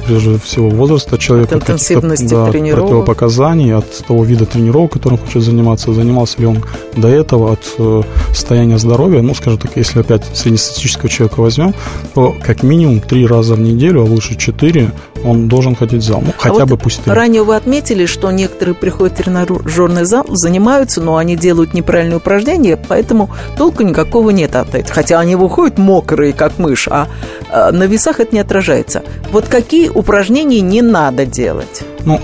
[0.05, 2.89] прежде всего, возраста человека, от интенсивности да, тренировок.
[2.89, 6.63] противопоказаний, от того вида тренировок, которым хочет заниматься, занимался ли он
[6.95, 9.21] до этого, от э, состояния здоровья.
[9.21, 11.73] Ну, скажем так, если опять среднестатистического человека возьмем,
[12.13, 14.91] то как минимум три раза в неделю, а лучше четыре,
[15.23, 16.21] он должен ходить в зал.
[16.21, 17.13] Ну, а хотя а бы пусть три.
[17.13, 22.77] Ранее вы отметили, что некоторые приходят в тренажерный зал, занимаются, но они делают неправильные упражнения,
[22.77, 23.22] поэтому
[23.57, 24.93] толку никакого нет от этого.
[24.93, 27.07] Хотя они выходят мокрые, как мышь, а,
[27.49, 29.03] а на весах это не отражается.
[29.31, 31.83] Вот какие упражнения не надо делать?
[32.05, 32.19] Ну,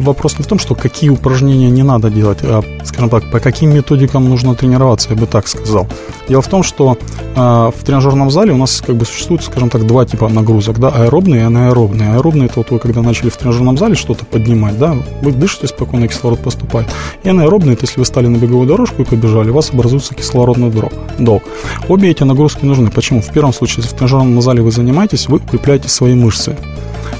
[0.00, 3.74] вопрос не в том, что какие упражнения не надо делать, а, скажем так, по каким
[3.74, 5.88] методикам нужно тренироваться, я бы так сказал.
[6.28, 6.98] Дело в том, что
[7.34, 10.88] э, в тренажерном зале у нас как бы существует, скажем так, два типа нагрузок, да,
[10.88, 12.14] аэробные и анаэробные.
[12.14, 16.06] Аэробные это вот вы когда начали в тренажерном зале что-то поднимать, да, вы дышите спокойно,
[16.06, 16.88] кислород поступает.
[17.22, 20.70] И анаэробные, это если вы стали на беговую дорожку и побежали, у вас образуется кислородный
[21.18, 21.42] долг.
[21.88, 22.90] Обе эти нагрузки нужны.
[22.90, 23.22] Почему?
[23.22, 26.56] В первом случае, если в тренажерном зале вы занимаетесь, вы укрепляете свои мышцы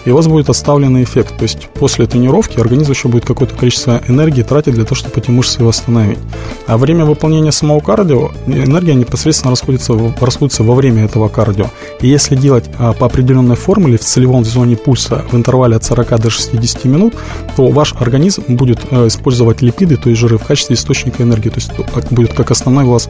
[0.04, 1.36] и у вас будет оставленный эффект.
[1.36, 5.30] То есть после тренировки организм еще будет какое-то количество энергии тратить для того, чтобы эти
[5.30, 6.18] мышцы восстановить.
[6.66, 11.66] А время выполнения самого кардио, энергия непосредственно расходится, расходится во время этого кардио.
[12.00, 16.20] И если делать а, по определенной формуле в целевом зоне пульса в интервале от 40
[16.20, 17.14] до 60 минут,
[17.56, 21.50] то ваш организм будет а, использовать липиды, то есть жиры, в качестве источника энергии.
[21.50, 21.72] То есть
[22.10, 23.08] будет как основной у вас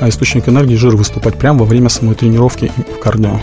[0.00, 3.38] а, источник энергии жир выступать прямо во время самой тренировки в кардио.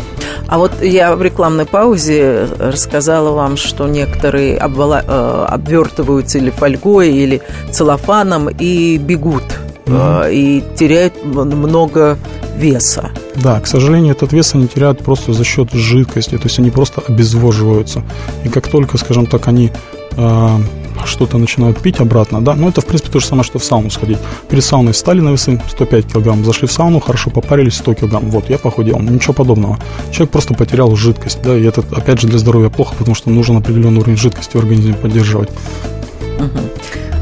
[0.47, 6.49] А вот я в рекламной паузе рассказала сказала вам, что некоторые обвала- э, обвертываются или
[6.49, 9.43] фольгой, или целлофаном и бегут,
[9.86, 12.17] э, и теряют много
[12.58, 13.12] веса.
[13.36, 17.02] Да, к сожалению, этот вес они теряют просто за счет жидкости, то есть они просто
[17.08, 18.02] обезвоживаются.
[18.43, 19.71] И как только, скажем так, они
[20.17, 20.58] э,
[21.05, 23.89] что-то начинают пить обратно, да, ну это в принципе то же самое, что в сауну
[23.89, 24.17] сходить.
[24.49, 28.49] Перед сауной встали на весы 105 килограмм, зашли в сауну, хорошо попарились 100 килограмм, вот,
[28.49, 29.77] я похудел, ничего подобного.
[30.12, 33.57] Человек просто потерял жидкость, да, и это опять же для здоровья плохо, потому что нужен
[33.57, 35.49] определенный уровень жидкости в организме поддерживать.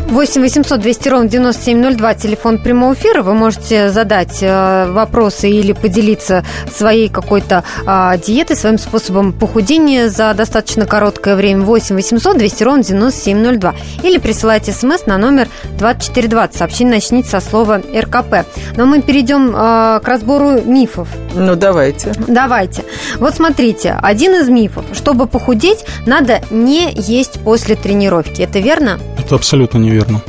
[0.10, 3.24] 8 800 200 ровно 9702, телефон прямого эфира.
[3.24, 10.34] Вы можете задать э, вопросы или поделиться своей какой-то э, диетой, своим способом похудения за
[10.34, 11.66] достаточно короткое время.
[11.66, 13.76] 8 800 200 ровно 9702.
[14.04, 16.58] Или присылайте смс на номер 2420.
[16.58, 18.48] Сообщение начните со слова РКП.
[18.78, 21.10] Но мы перейдем э, к разбору мифов.
[21.36, 22.14] Ну, давайте.
[22.28, 22.86] Давайте.
[23.18, 24.86] Вот смотрите, один из мифов.
[24.94, 28.42] Чтобы похудеть, надо не есть после тренировки.
[28.42, 29.00] Это верно?
[29.20, 30.22] Это абсолютно неверно верно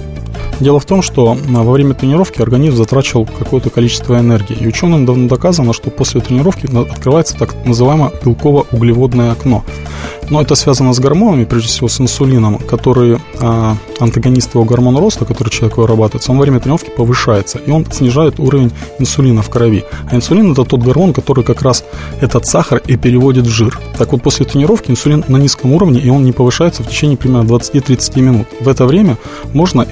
[0.60, 4.56] Дело в том, что а, во время тренировки организм затрачивал какое-то количество энергии.
[4.58, 9.64] И ученым давно доказано, что после тренировки открывается так называемое белково-углеводное окно.
[10.30, 15.24] Но это связано с гормонами, прежде всего с инсулином, который а, антагонист его гормона роста,
[15.24, 19.84] который человек вырабатывает, он во время тренировки повышается, и он снижает уровень инсулина в крови.
[20.10, 21.84] А инсулин это тот гормон, который как раз
[22.20, 23.80] этот сахар и переводит в жир.
[23.96, 27.48] Так вот, после тренировки инсулин на низком уровне, и он не повышается в течение примерно
[27.48, 28.46] 20-30 минут.
[28.60, 29.16] В это время
[29.54, 29.86] можно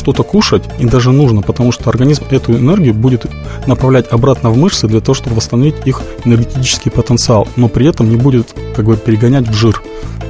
[0.00, 3.26] что-то кушать, и даже нужно, потому что организм эту энергию будет
[3.66, 8.16] направлять обратно в мышцы для того, чтобы восстановить их энергетический потенциал, но при этом не
[8.16, 9.80] будет как бы перегонять в жир.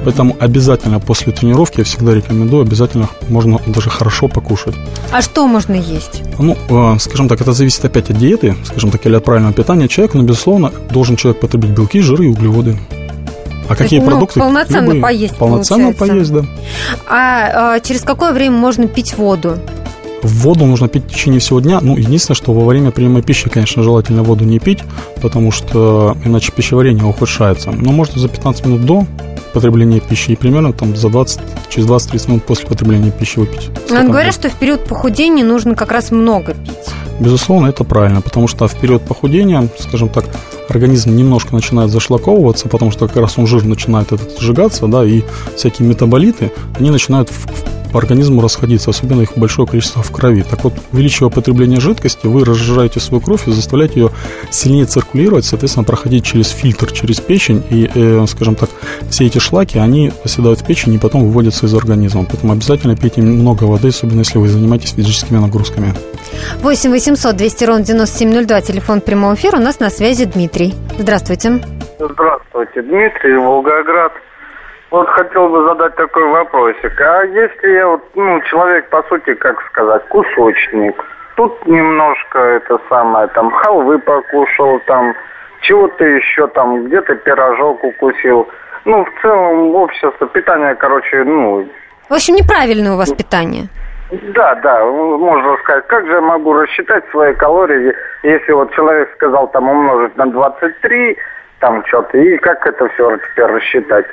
[0.03, 4.75] Поэтому обязательно после тренировки, я всегда рекомендую, обязательно можно даже хорошо покушать.
[5.11, 6.23] А что можно есть?
[6.39, 9.87] Ну, э, скажем так, это зависит опять от диеты, скажем так, или от правильного питания
[9.87, 12.77] человека, но, безусловно, должен человек потребить белки, жиры и углеводы.
[13.71, 14.39] А какие ну, продукты?
[14.39, 15.01] полноценно Любые.
[15.01, 16.33] поесть, Полноценно получается.
[16.33, 16.45] поесть, да.
[17.07, 19.57] А, э, через какое время можно пить воду?
[20.23, 21.79] Воду нужно пить в течение всего дня.
[21.81, 24.79] Ну, единственное, что во время приема пищи, конечно, желательно воду не пить,
[25.21, 27.71] потому что иначе пищеварение ухудшается.
[27.71, 29.07] Но можно за 15 минут до
[29.53, 33.69] потребления пищи и примерно там за 20, через 20-30 минут после потребления пищи выпить.
[33.85, 36.93] стакан Говорят, что в период похудения нужно как раз много пить.
[37.21, 40.25] Безусловно, это правильно, потому что в период похудения, скажем так,
[40.69, 45.21] организм немножко начинает зашлаковываться, потому что как раз он жир начинает этот сжигаться, да, и
[45.55, 47.29] всякие метаболиты, они начинают
[47.91, 50.43] по организму расходиться, особенно их большое количество в крови.
[50.49, 54.09] Так вот, увеличивая потребление жидкости, вы разжижаете свою кровь и заставляете ее
[54.49, 58.69] сильнее циркулировать, соответственно, проходить через фильтр, через печень, и, э, скажем так,
[59.09, 62.25] все эти шлаки, они оседают в печени и потом выводятся из организма.
[62.25, 65.93] Поэтому обязательно пейте много воды, особенно если вы занимаетесь физическими нагрузками.
[66.61, 69.57] 8 800 200 ровно 9702, телефон прямого эфира.
[69.57, 70.73] У нас на связи Дмитрий.
[70.97, 71.61] Здравствуйте.
[71.99, 74.13] Здравствуйте, Дмитрий, Волгоград.
[74.91, 76.99] Вот хотел бы задать такой вопросик.
[76.99, 81.01] А если я вот, ну, человек, по сути, как сказать, кусочник,
[81.35, 85.15] тут немножко это самое, там, халвы покушал, там,
[85.61, 88.49] чего-то еще, там, где-то пирожок укусил.
[88.83, 91.69] Ну, в целом, общество, питание, короче, ну,
[92.09, 93.69] В общем, неправильное у вас питание.
[94.11, 95.87] да, да, можно сказать.
[95.87, 101.17] Как же я могу рассчитать свои калории, если вот человек сказал там умножить на 23,
[101.59, 104.05] там что-то, и как это все теперь рассчитать?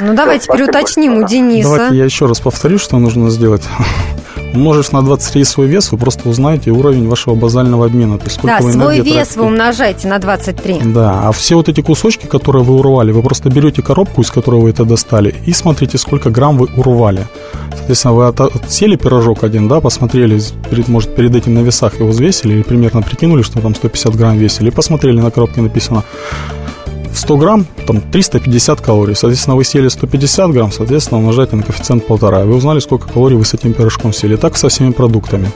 [0.00, 0.66] Ну, давайте спасибо.
[0.68, 1.68] переуточним у Дениса.
[1.70, 3.62] Давайте я еще раз повторю, что нужно сделать.
[4.54, 8.16] Умножив на 23 свой вес, вы просто узнаете уровень вашего базального обмена.
[8.18, 9.40] То есть сколько Да, вы свой вес вы тратите.
[9.40, 10.80] умножаете на 23.
[10.86, 14.60] Да, а все вот эти кусочки, которые вы урвали, вы просто берете коробку, из которой
[14.62, 17.26] вы это достали, и смотрите, сколько грамм вы урвали.
[17.76, 22.08] Соответственно, вы от- отсели пирожок один, да, посмотрели, перед, может, перед этим на весах его
[22.08, 26.04] взвесили, или примерно прикинули, что там 150 грамм весили, и посмотрели, на коробке написано
[27.14, 29.14] 100 грамм, там 350 калорий.
[29.14, 32.44] Соответственно, вы съели 150 грамм, соответственно, умножаете на коэффициент полтора.
[32.44, 34.36] Вы узнали, сколько калорий вы с этим пирожком съели.
[34.36, 35.50] Так со всеми продуктами.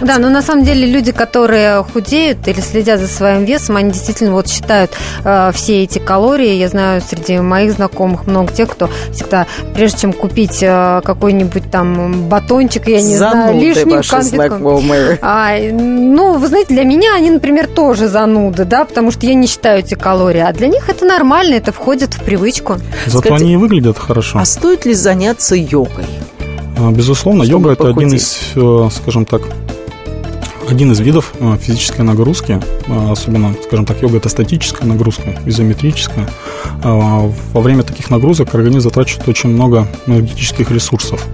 [0.00, 4.32] Да, но на самом деле люди, которые худеют или следят за своим весом, они действительно
[4.32, 4.92] вот считают
[5.24, 6.54] э, все эти калории.
[6.54, 12.28] Я знаю, среди моих знакомых много тех, кто всегда, прежде чем купить э, какой-нибудь там
[12.28, 14.82] батончик, я не знаю, Зануды лишнюю ваши конфетку.
[15.22, 19.46] А, ну, вы знаете, для меня они, например, тоже зануды, да, потому что я не
[19.46, 20.40] считаю эти калории.
[20.40, 22.76] А для них это нормально, это входит в привычку.
[23.06, 24.38] Зато Скажите, они и выглядят хорошо.
[24.38, 26.04] А стоит ли заняться йогой?
[26.78, 29.42] А, Безусловно, Чтобы йога это один из, э, скажем так,
[30.68, 36.28] один из видов э, физической нагрузки, э, особенно, скажем так, йога это статическая нагрузка, изометрическая.
[36.84, 41.26] А, Во время таких нагрузок организм затрачивает очень много энергетических ресурсов.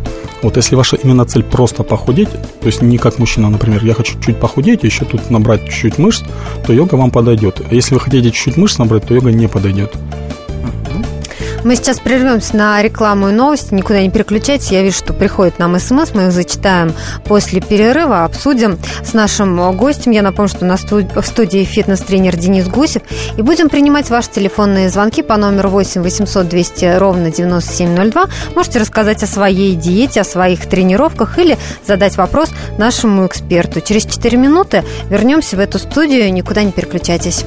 [0.42, 4.20] Вот если ваша именно цель просто похудеть, то есть не как мужчина, например, я хочу
[4.20, 6.22] чуть похудеть, еще тут набрать чуть-чуть мышц,
[6.66, 7.62] то йога вам подойдет.
[7.70, 9.94] А если вы хотите чуть-чуть мышц набрать, то йога не подойдет.
[11.64, 13.72] Мы сейчас прервемся на рекламу и новости.
[13.72, 14.70] Никуда не переключайтесь.
[14.70, 16.12] Я вижу, что приходит нам смс.
[16.12, 16.92] Мы их зачитаем
[17.24, 18.24] после перерыва.
[18.24, 20.12] Обсудим с нашим гостем.
[20.12, 21.06] Я напомню, что на студ...
[21.16, 23.02] в студии фитнес-тренер Денис Гусев.
[23.38, 28.26] И будем принимать ваши телефонные звонки по номеру 8 800 200 ровно 9702.
[28.54, 33.80] Можете рассказать о своей диете, о своих тренировках или задать вопрос нашему эксперту.
[33.80, 36.30] Через 4 минуты вернемся в эту студию.
[36.30, 37.46] Никуда не переключайтесь.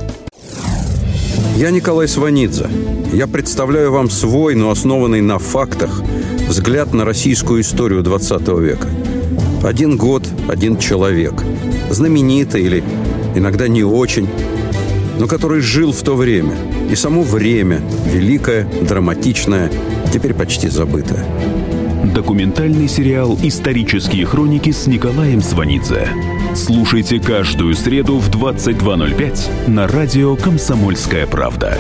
[1.57, 2.69] Я Николай Сванидзе.
[3.11, 6.03] Я представляю вам свой, но основанный на фактах,
[6.47, 8.87] взгляд на российскую историю 20 века.
[9.63, 11.33] Один год, один человек.
[11.89, 12.83] Знаменитый или
[13.33, 14.29] иногда не очень,
[15.17, 16.55] но который жил в то время.
[16.91, 19.71] И само время, великое, драматичное,
[20.13, 21.25] теперь почти забытое.
[22.03, 26.07] Документальный сериал «Исторические хроники» с Николаем Сванидзе.
[26.55, 31.77] Слушайте каждую среду в 22.05 на радио «Комсомольская правда».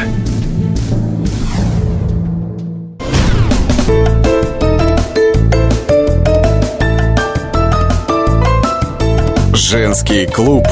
[9.53, 10.65] Женский клуб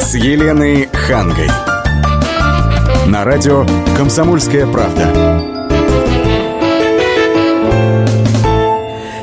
[0.00, 1.48] с Еленой Хангой.
[3.06, 3.64] На радио
[3.96, 5.59] «Комсомольская правда».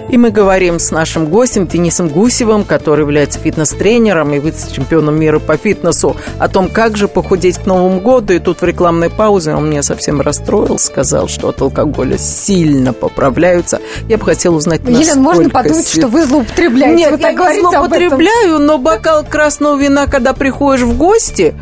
[0.09, 5.57] И мы говорим с нашим гостем Денисом Гусевым, который является фитнес-тренером и вице-чемпионом мира по
[5.57, 8.33] фитнесу, о том, как же похудеть к Новому году.
[8.33, 13.81] И тут в рекламной паузе он меня совсем расстроил, сказал, что от алкоголя сильно поправляются.
[14.07, 15.99] Я бы хотела узнать, Елена, можно подумать, си...
[15.99, 16.95] что вы злоупотребляете?
[16.95, 21.53] Нет, вы я не злоупотребляю, но бокал красного вина, когда приходишь в гости,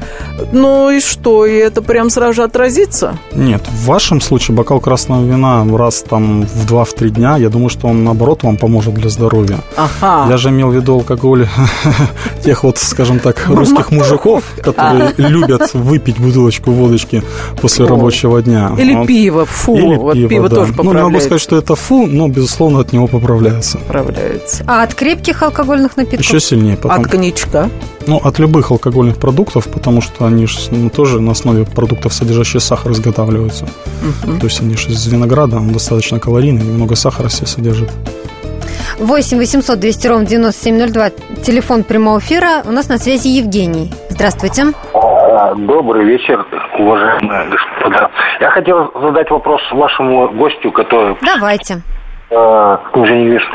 [0.51, 3.17] ну и что, и это прям сразу же отразится?
[3.33, 7.87] Нет, в вашем случае бокал красного вина раз там в 2-3 дня, я думаю, что
[7.87, 9.59] он наоборот вам поможет для здоровья.
[9.75, 10.29] Ага.
[10.29, 11.47] Я же имел в виду алкоголь
[12.43, 17.23] тех вот, скажем так, русских мужиков, которые любят выпить бутылочку водочки
[17.61, 18.71] после рабочего дня.
[18.77, 20.55] Или пиво, фу, Или пиво, пиво да.
[20.55, 23.77] тоже Ну, не могу сказать, что это фу, но, безусловно, от него поправляется.
[23.79, 24.63] Поправляется.
[24.67, 26.25] А от крепких алкогольных напитков?
[26.25, 26.77] Еще сильнее.
[26.83, 27.69] От коньячка?
[28.07, 32.61] Ну, от любых алкогольных продуктов, потому что они же ну, тоже на основе продуктов, содержащих
[32.61, 33.65] сахар, изготавливаются.
[34.25, 34.39] Угу.
[34.39, 37.89] То есть они же из винограда, он достаточно калорийный, много сахара все содержит.
[38.99, 41.09] 8 800 200 ровно 9702,
[41.43, 42.61] телефон прямого эфира.
[42.65, 43.91] У нас на связи Евгений.
[44.09, 44.67] Здравствуйте.
[45.57, 46.45] Добрый вечер,
[46.79, 48.09] уважаемые господа.
[48.39, 51.17] Я хотел задать вопрос вашему гостю, который...
[51.21, 51.81] Давайте.
[52.29, 53.45] Э, уже не вижу.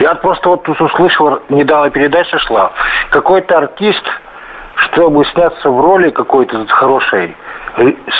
[0.00, 2.72] Я просто вот тут услышал, недавно передача шла.
[3.10, 4.02] Какой-то артист,
[4.74, 7.36] чтобы сняться в роли какой-то хорошей,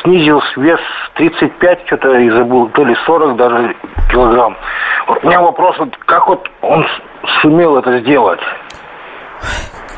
[0.02, 0.80] снизил вес
[1.14, 3.76] 35, что-то и забыл, то ли 40 даже
[4.10, 4.56] килограмм.
[5.08, 6.86] Вот у меня вопрос, вот как вот он
[7.40, 8.40] сумел это сделать?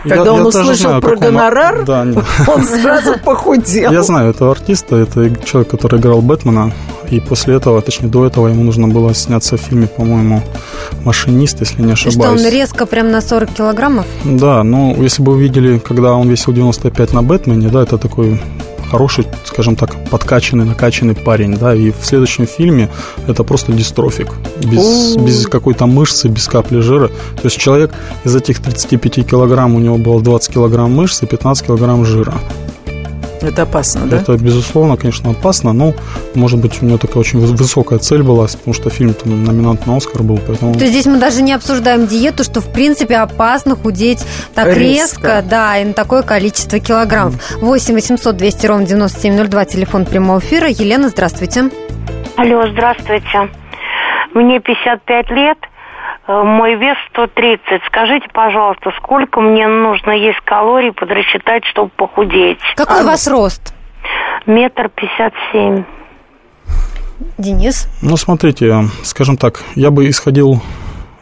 [0.02, 1.18] Когда я, он я услышал знаю, про он...
[1.18, 2.06] гонорар, да,
[2.48, 3.92] он сразу похудел.
[3.92, 6.72] Я знаю этого артиста, это человек, который играл Бэтмена,
[7.10, 10.42] и после этого, точнее до этого, ему нужно было сняться в фильме, по-моему,
[11.04, 12.40] «Машинист», если не ошибаюсь.
[12.40, 14.06] Что, он резко прям на 40 килограммов?
[14.24, 18.40] Да, ну, если бы вы видели, когда он весил 95 на Бэтмене, да, это такой
[18.90, 22.88] хороший, скажем так, подкачанный, накачанный парень, да, и в следующем фильме
[23.26, 24.28] это просто дистрофик,
[24.64, 27.08] без, без какой-то мышцы, без капли жира.
[27.08, 27.92] То есть человек
[28.24, 32.34] из этих 35 килограмм, у него было 20 килограмм мышц и 15 килограмм жира.
[33.42, 34.18] Это опасно, да?
[34.18, 35.94] Это, безусловно, конечно, опасно, но,
[36.34, 39.96] может быть, у него такая очень высокая цель была, потому что фильм там номинант на
[39.96, 40.74] Оскар был, поэтому...
[40.74, 44.24] То есть здесь мы даже не обсуждаем диету, что, в принципе, опасно худеть
[44.54, 47.34] так резко, резко да, и на такое количество килограммов.
[47.60, 50.68] 8 800 200 ровно 9702, телефон прямого эфира.
[50.68, 51.70] Елена, здравствуйте.
[52.36, 53.50] Алло, здравствуйте.
[54.34, 55.58] Мне 55 лет,
[56.44, 57.82] мой вес 130.
[57.86, 62.58] Скажите, пожалуйста, сколько мне нужно есть калорий подрасчитать, чтобы похудеть?
[62.76, 63.74] Какой а, у вас рост?
[64.46, 65.84] Метр пятьдесят семь.
[67.36, 67.88] Денис?
[68.02, 70.62] Ну, смотрите, скажем так, я бы исходил,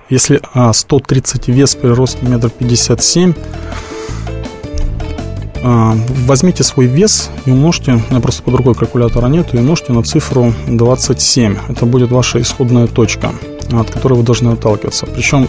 [0.09, 3.35] если а, 130 вес при росте метр пятьдесят семь,
[5.61, 10.03] возьмите свой вес и умножьте, у меня просто по другой калькулятора нет, и умножьте на
[10.03, 11.57] цифру 27.
[11.69, 13.33] Это будет ваша исходная точка,
[13.71, 15.07] от которой вы должны отталкиваться.
[15.07, 15.49] Причем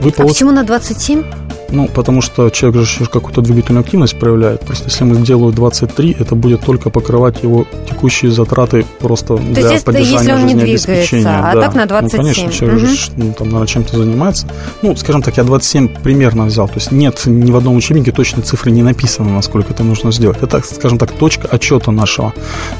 [0.00, 0.12] вы.
[0.16, 1.45] А почему на 27?
[1.70, 4.60] Ну, потому что человек же какую-то двигательную активность проявляет.
[4.60, 9.72] Просто если мы сделаем 23, это будет только покрывать его текущие затраты просто То для
[9.72, 10.54] есть, поддержания если он не.
[10.54, 11.60] Двигается, а да.
[11.62, 12.18] так на 27.
[12.18, 12.86] Ну, конечно, человек угу.
[12.86, 14.48] же ну, там, наверное, чем-то занимается.
[14.82, 16.68] Ну, скажем так, я 27 примерно взял.
[16.68, 20.38] То есть нет ни в одном учебнике точной цифры не написано, насколько это нужно сделать.
[20.40, 22.32] Это, скажем так, точка отчета нашего.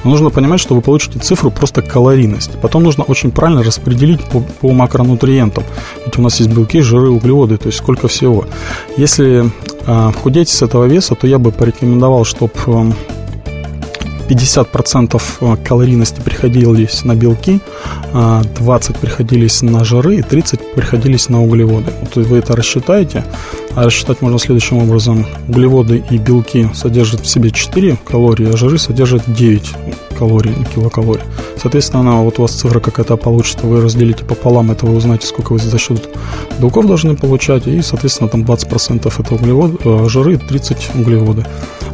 [0.04, 2.52] Но нужно понимать, что вы получите цифру просто калорийность.
[2.60, 5.64] Потом нужно очень правильно распределить по, по макронутриентам.
[6.04, 8.46] Ведь у нас есть белки, жиры, углеводы, то есть сколько всего.
[8.96, 9.50] Если
[9.86, 12.92] э, худеть с этого веса, то я бы порекомендовал, чтобы э,
[14.28, 17.60] 50% э, калорийности приходились на белки,
[18.12, 21.92] 20 приходились на жиры и 30 приходились на углеводы.
[22.00, 23.24] Вот вы это рассчитаете,
[23.74, 25.26] а рассчитать можно следующим образом.
[25.48, 29.74] Углеводы и белки содержат в себе 4 калории, а жиры содержат 9
[30.18, 31.22] калорий, килокалорий.
[31.56, 35.58] Соответственно, вот у вас цифра какая-то получится, вы разделите пополам, это вы узнаете, сколько вы
[35.58, 36.08] за счет
[36.58, 41.44] белков должны получать, и, соответственно, там 20% это углеводы, э, жиры, 30 углеводы.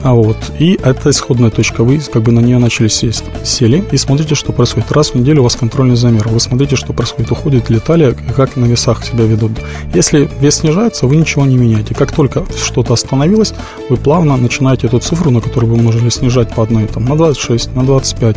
[0.03, 3.97] А вот, и это исходная точка, вы как бы на нее начали сесть, сели и
[3.97, 4.91] смотрите, что происходит.
[4.91, 8.57] Раз в неделю у вас контрольный замер, вы смотрите, что происходит, уходит ли талия, как
[8.57, 9.53] на весах себя ведут.
[9.95, 11.95] Если вес снижается, вы ничего не меняете.
[11.95, 13.55] Как только что-то остановилось,
[13.89, 17.75] вы плавно начинаете эту цифру, на которую вы можете снижать по одной, там, на 26,
[17.77, 18.37] на 25.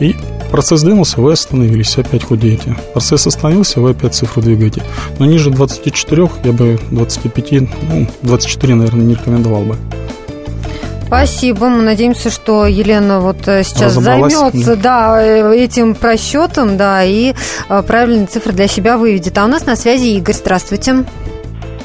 [0.00, 0.16] И
[0.50, 2.76] процесс двинулся, вы остановились, опять худеете.
[2.92, 4.82] Процесс остановился, вы опять цифру двигаете.
[5.18, 9.76] Но ниже 24 я бы 25, ну, 24, наверное, не рекомендовал бы.
[11.06, 11.68] Спасибо.
[11.68, 15.22] Мы надеемся, что Елена вот э, сейчас займется да.
[15.22, 17.32] Э, этим просчетом, да, и
[17.68, 19.38] э, правильные цифры для себя выведет.
[19.38, 20.34] А у нас на связи Игорь.
[20.34, 21.04] Здравствуйте.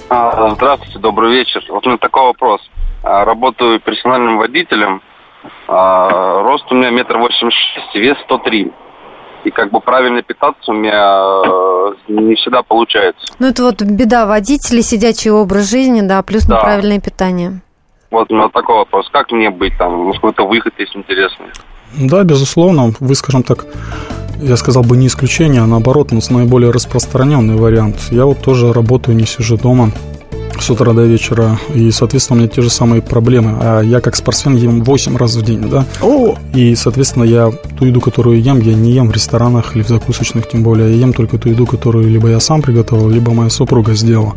[0.09, 1.63] А, здравствуйте, добрый вечер.
[1.69, 2.61] Вот у меня такой вопрос.
[3.03, 5.01] А, работаю персональным водителем.
[5.67, 8.71] А, рост у меня метр восемьдесят шесть, вес 103
[9.43, 13.33] и как бы правильно питаться у меня не всегда получается.
[13.39, 16.57] Ну, это вот беда водителей, сидячий образ жизни, да, плюс да.
[16.57, 17.61] неправильное питание.
[18.11, 19.09] Вот у меня такой вопрос.
[19.11, 19.93] Как мне быть там?
[19.93, 21.47] Может, какой-то выход есть интересный?
[21.97, 22.93] Да, безусловно.
[22.99, 23.65] Вы, скажем так,
[24.41, 27.95] я сказал бы не исключение, а наоборот, у нас наиболее распространенный вариант.
[28.11, 29.91] Я вот тоже работаю, не сижу дома
[30.59, 33.57] с утра до вечера, и, соответственно, у меня те же самые проблемы.
[33.59, 35.85] А я как спортсмен ем 8 раз в день, да?
[36.01, 36.35] О!
[36.53, 40.49] И, соответственно, я ту еду, которую ем, я не ем в ресторанах или в закусочных,
[40.49, 40.91] тем более.
[40.91, 44.33] Я ем только ту еду, которую либо я сам приготовил, либо моя супруга сделала.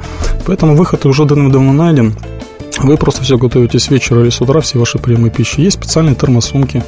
[0.46, 2.14] Поэтому выход уже давно найден.
[2.78, 5.60] Вы просто все готовите с вечера или с утра, все ваши приемы пищи.
[5.60, 6.82] Есть специальные термосумки,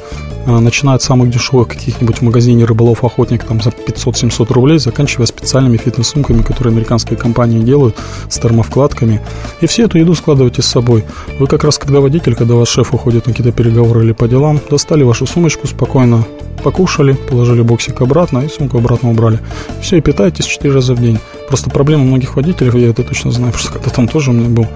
[0.45, 5.77] а, начиная от самых дешевых каких-нибудь в магазине рыболов-охотник там за 500-700 рублей, заканчивая специальными
[5.77, 7.95] фитнес-сумками, которые американские компании делают
[8.29, 9.21] с термовкладками.
[9.61, 11.05] И всю эту еду складываете с собой.
[11.39, 14.59] Вы как раз, когда водитель, когда ваш шеф уходит на какие-то переговоры или по делам,
[14.69, 16.25] достали вашу сумочку спокойно,
[16.63, 19.39] покушали, положили боксик обратно и сумку обратно убрали.
[19.81, 21.19] Все, и питаетесь 4 раза в день.
[21.47, 24.67] Просто проблема многих водителей, я это точно знаю, что когда там тоже у меня был,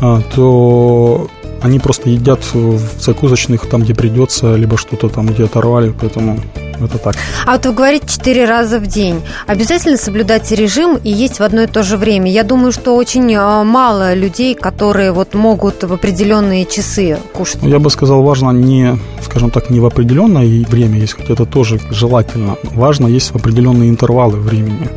[0.00, 1.28] а, то
[1.62, 6.38] они просто едят в закусочных там, где придется, либо что-то там, где оторвали, поэтому
[6.84, 7.14] это так.
[7.46, 9.22] А вот вы говорите четыре раза в день.
[9.46, 12.30] Обязательно соблюдать режим и есть в одно и то же время.
[12.30, 17.62] Я думаю, что очень а, мало людей, которые вот могут в определенные часы кушать.
[17.62, 21.80] Я бы сказал, важно не, скажем так, не в определенное время есть, хотя это тоже
[21.90, 22.56] желательно.
[22.62, 24.88] Важно есть в определенные интервалы времени.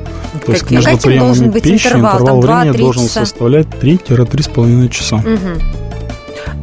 [0.45, 3.21] То есть между приемами пищи интервал, интервал времени должен часа?
[3.21, 5.15] составлять 3-3,5 часа.
[5.17, 5.78] Угу.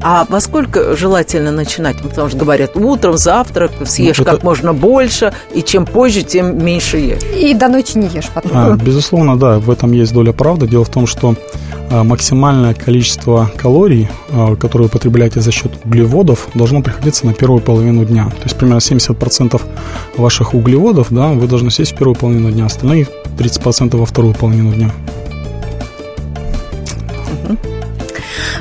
[0.03, 2.01] А во сколько желательно начинать?
[2.03, 4.33] Потому что говорят, утром, завтрак, съешь ну, это...
[4.33, 7.23] как можно больше, и чем позже, тем меньше ешь.
[7.37, 8.53] И до ночи не ешь потом.
[8.55, 10.69] А, безусловно, да, в этом есть доля правды.
[10.69, 11.35] Дело в том, что
[11.91, 17.61] а, максимальное количество калорий, а, которые вы потребляете за счет углеводов, должно приходиться на первую
[17.61, 18.27] половину дня.
[18.27, 19.61] То есть примерно 70%
[20.17, 24.73] ваших углеводов да, вы должны съесть в первую половину дня, остальные 30% во вторую половину
[24.73, 24.91] дня.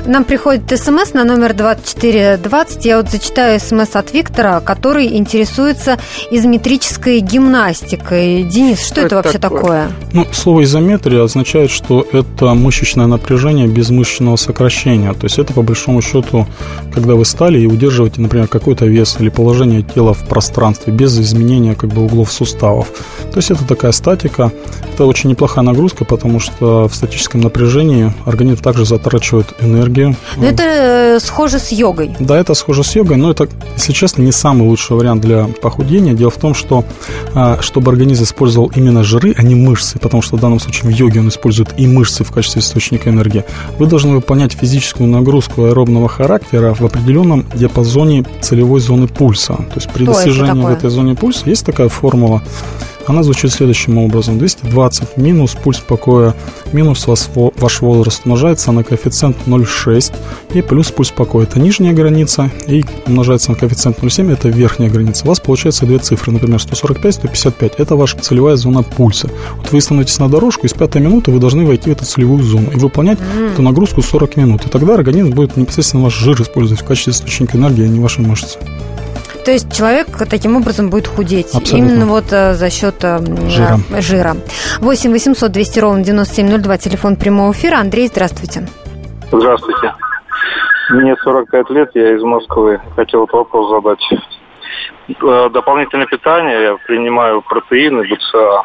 [0.06, 2.84] Нам приходит смс на номер 2420.
[2.84, 5.98] Я вот зачитаю смс от Виктора, который интересуется
[6.30, 8.44] изометрической гимнастикой.
[8.44, 9.60] Денис, что, что это, это вообще такое?
[9.60, 9.90] такое?
[10.12, 15.12] Ну, слово изометрия означает, что это мышечное напряжение без мышечного сокращения.
[15.12, 16.46] То есть это, по большому счету,
[16.94, 21.74] когда вы стали и удерживаете, например, какой-то вес или положение тела в пространстве без изменения
[21.74, 22.92] как бы углов суставов.
[23.32, 24.52] То есть это такая статика.
[24.94, 30.16] Это очень неплохая нагрузка, потому что в статическом напряжении организм также затрачивает энергию энергию.
[30.36, 32.14] Но это э, схоже с йогой.
[32.18, 36.14] Да, это схоже с йогой, но это, если честно, не самый лучший вариант для похудения.
[36.14, 36.84] Дело в том, что
[37.34, 40.94] а, чтобы организм использовал именно жиры, а не мышцы, потому что в данном случае в
[40.94, 43.44] йоге он использует и мышцы в качестве источника энергии,
[43.78, 49.54] вы должны выполнять физическую нагрузку аэробного характера в определенном диапазоне целевой зоны пульса.
[49.54, 52.42] То есть при Что достижении в этой зоне пульса есть такая формула
[53.08, 54.38] она звучит следующим образом.
[54.38, 56.34] 220 минус пульс покоя
[56.72, 60.14] минус ваш возраст умножается на коэффициент 0,6
[60.54, 61.44] и плюс пульс покоя.
[61.44, 65.24] Это нижняя граница и умножается на коэффициент 0,7 это верхняя граница.
[65.24, 67.74] У вас получается две цифры, например, 145, 155.
[67.78, 69.30] Это ваша целевая зона пульса.
[69.56, 72.42] Вот вы становитесь на дорожку, и с пятой минуты вы должны войти в эту целевую
[72.42, 73.52] зону и выполнять mm.
[73.52, 74.66] эту нагрузку 40 минут.
[74.66, 78.20] И тогда организм будет непосредственно ваш жир использовать в качестве источника энергии, а не ваши
[78.20, 78.58] мышцы.
[79.46, 81.54] То есть человек таким образом будет худеть.
[81.54, 81.76] Абсолютно.
[81.76, 83.78] Именно вот а, за счет а, жира.
[84.00, 84.34] жира.
[84.80, 87.76] 8 800 200 ровно 9702, телефон прямого эфира.
[87.76, 88.66] Андрей, здравствуйте.
[89.30, 89.94] Здравствуйте.
[90.90, 92.80] Мне 45 лет, я из Москвы.
[92.96, 94.00] Хотел вот вопрос задать.
[95.08, 98.64] э, дополнительное питание, я принимаю протеины, БЦА.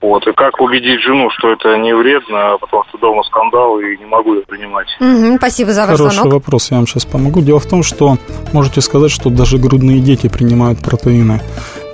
[0.00, 0.26] Вот.
[0.26, 4.34] И как убедить жену, что это не вредно, потому что дома скандал и не могу
[4.34, 4.86] ее принимать.
[5.00, 6.34] Мгм, спасибо за ваш Хороший звонок.
[6.34, 7.40] вопрос, я вам сейчас помогу.
[7.40, 8.16] Дело в том, что
[8.52, 11.40] можете сказать, что даже грудные дети принимают протеины.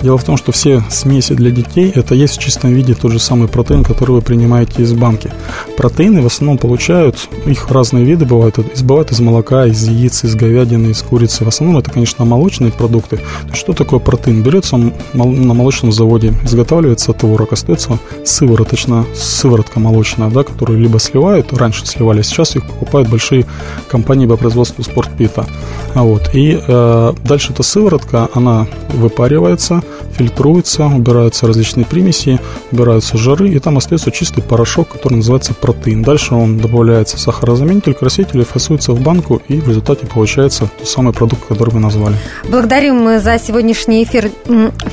[0.05, 3.18] Дело в том, что все смеси для детей это есть в чистом виде тот же
[3.18, 5.32] самый протеин, который вы принимаете из банки.
[5.78, 10.88] Протеины в основном получают, их разные виды бывают, бывают из молока, из яиц, из говядины,
[10.88, 11.46] из курицы.
[11.46, 13.20] В основном это, конечно, молочные продукты.
[13.55, 14.42] Что такое протеин?
[14.42, 21.50] Берется он на молочном заводе, изготавливается творог, остается сывороточно, сыворотка молочная, да, которую либо сливают,
[21.55, 23.46] раньше сливали, сейчас их покупают большие
[23.88, 25.46] компании по производству спортпита.
[25.94, 26.28] А вот.
[26.34, 29.82] И э, дальше эта сыворотка, она выпаривается,
[30.15, 32.41] фильтруется, убираются различные примеси,
[32.71, 36.03] убираются жиры, и там остается чистый порошок, который называется протеин.
[36.03, 41.47] Дальше он добавляется сахарозаменитель, краситель, фасуется в банку, и в результате получается тот самый продукт,
[41.47, 42.17] который вы назвали.
[42.49, 44.31] Благодарим мы за сегодняшний эфир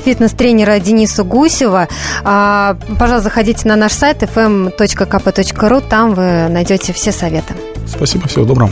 [0.06, 1.88] фитнес-тренера Дениса Гусева.
[2.24, 7.54] А, Пожалуйста, заходите на наш сайт fm.kp.ru, там вы найдете все советы.
[7.88, 8.72] Спасибо, всего доброго.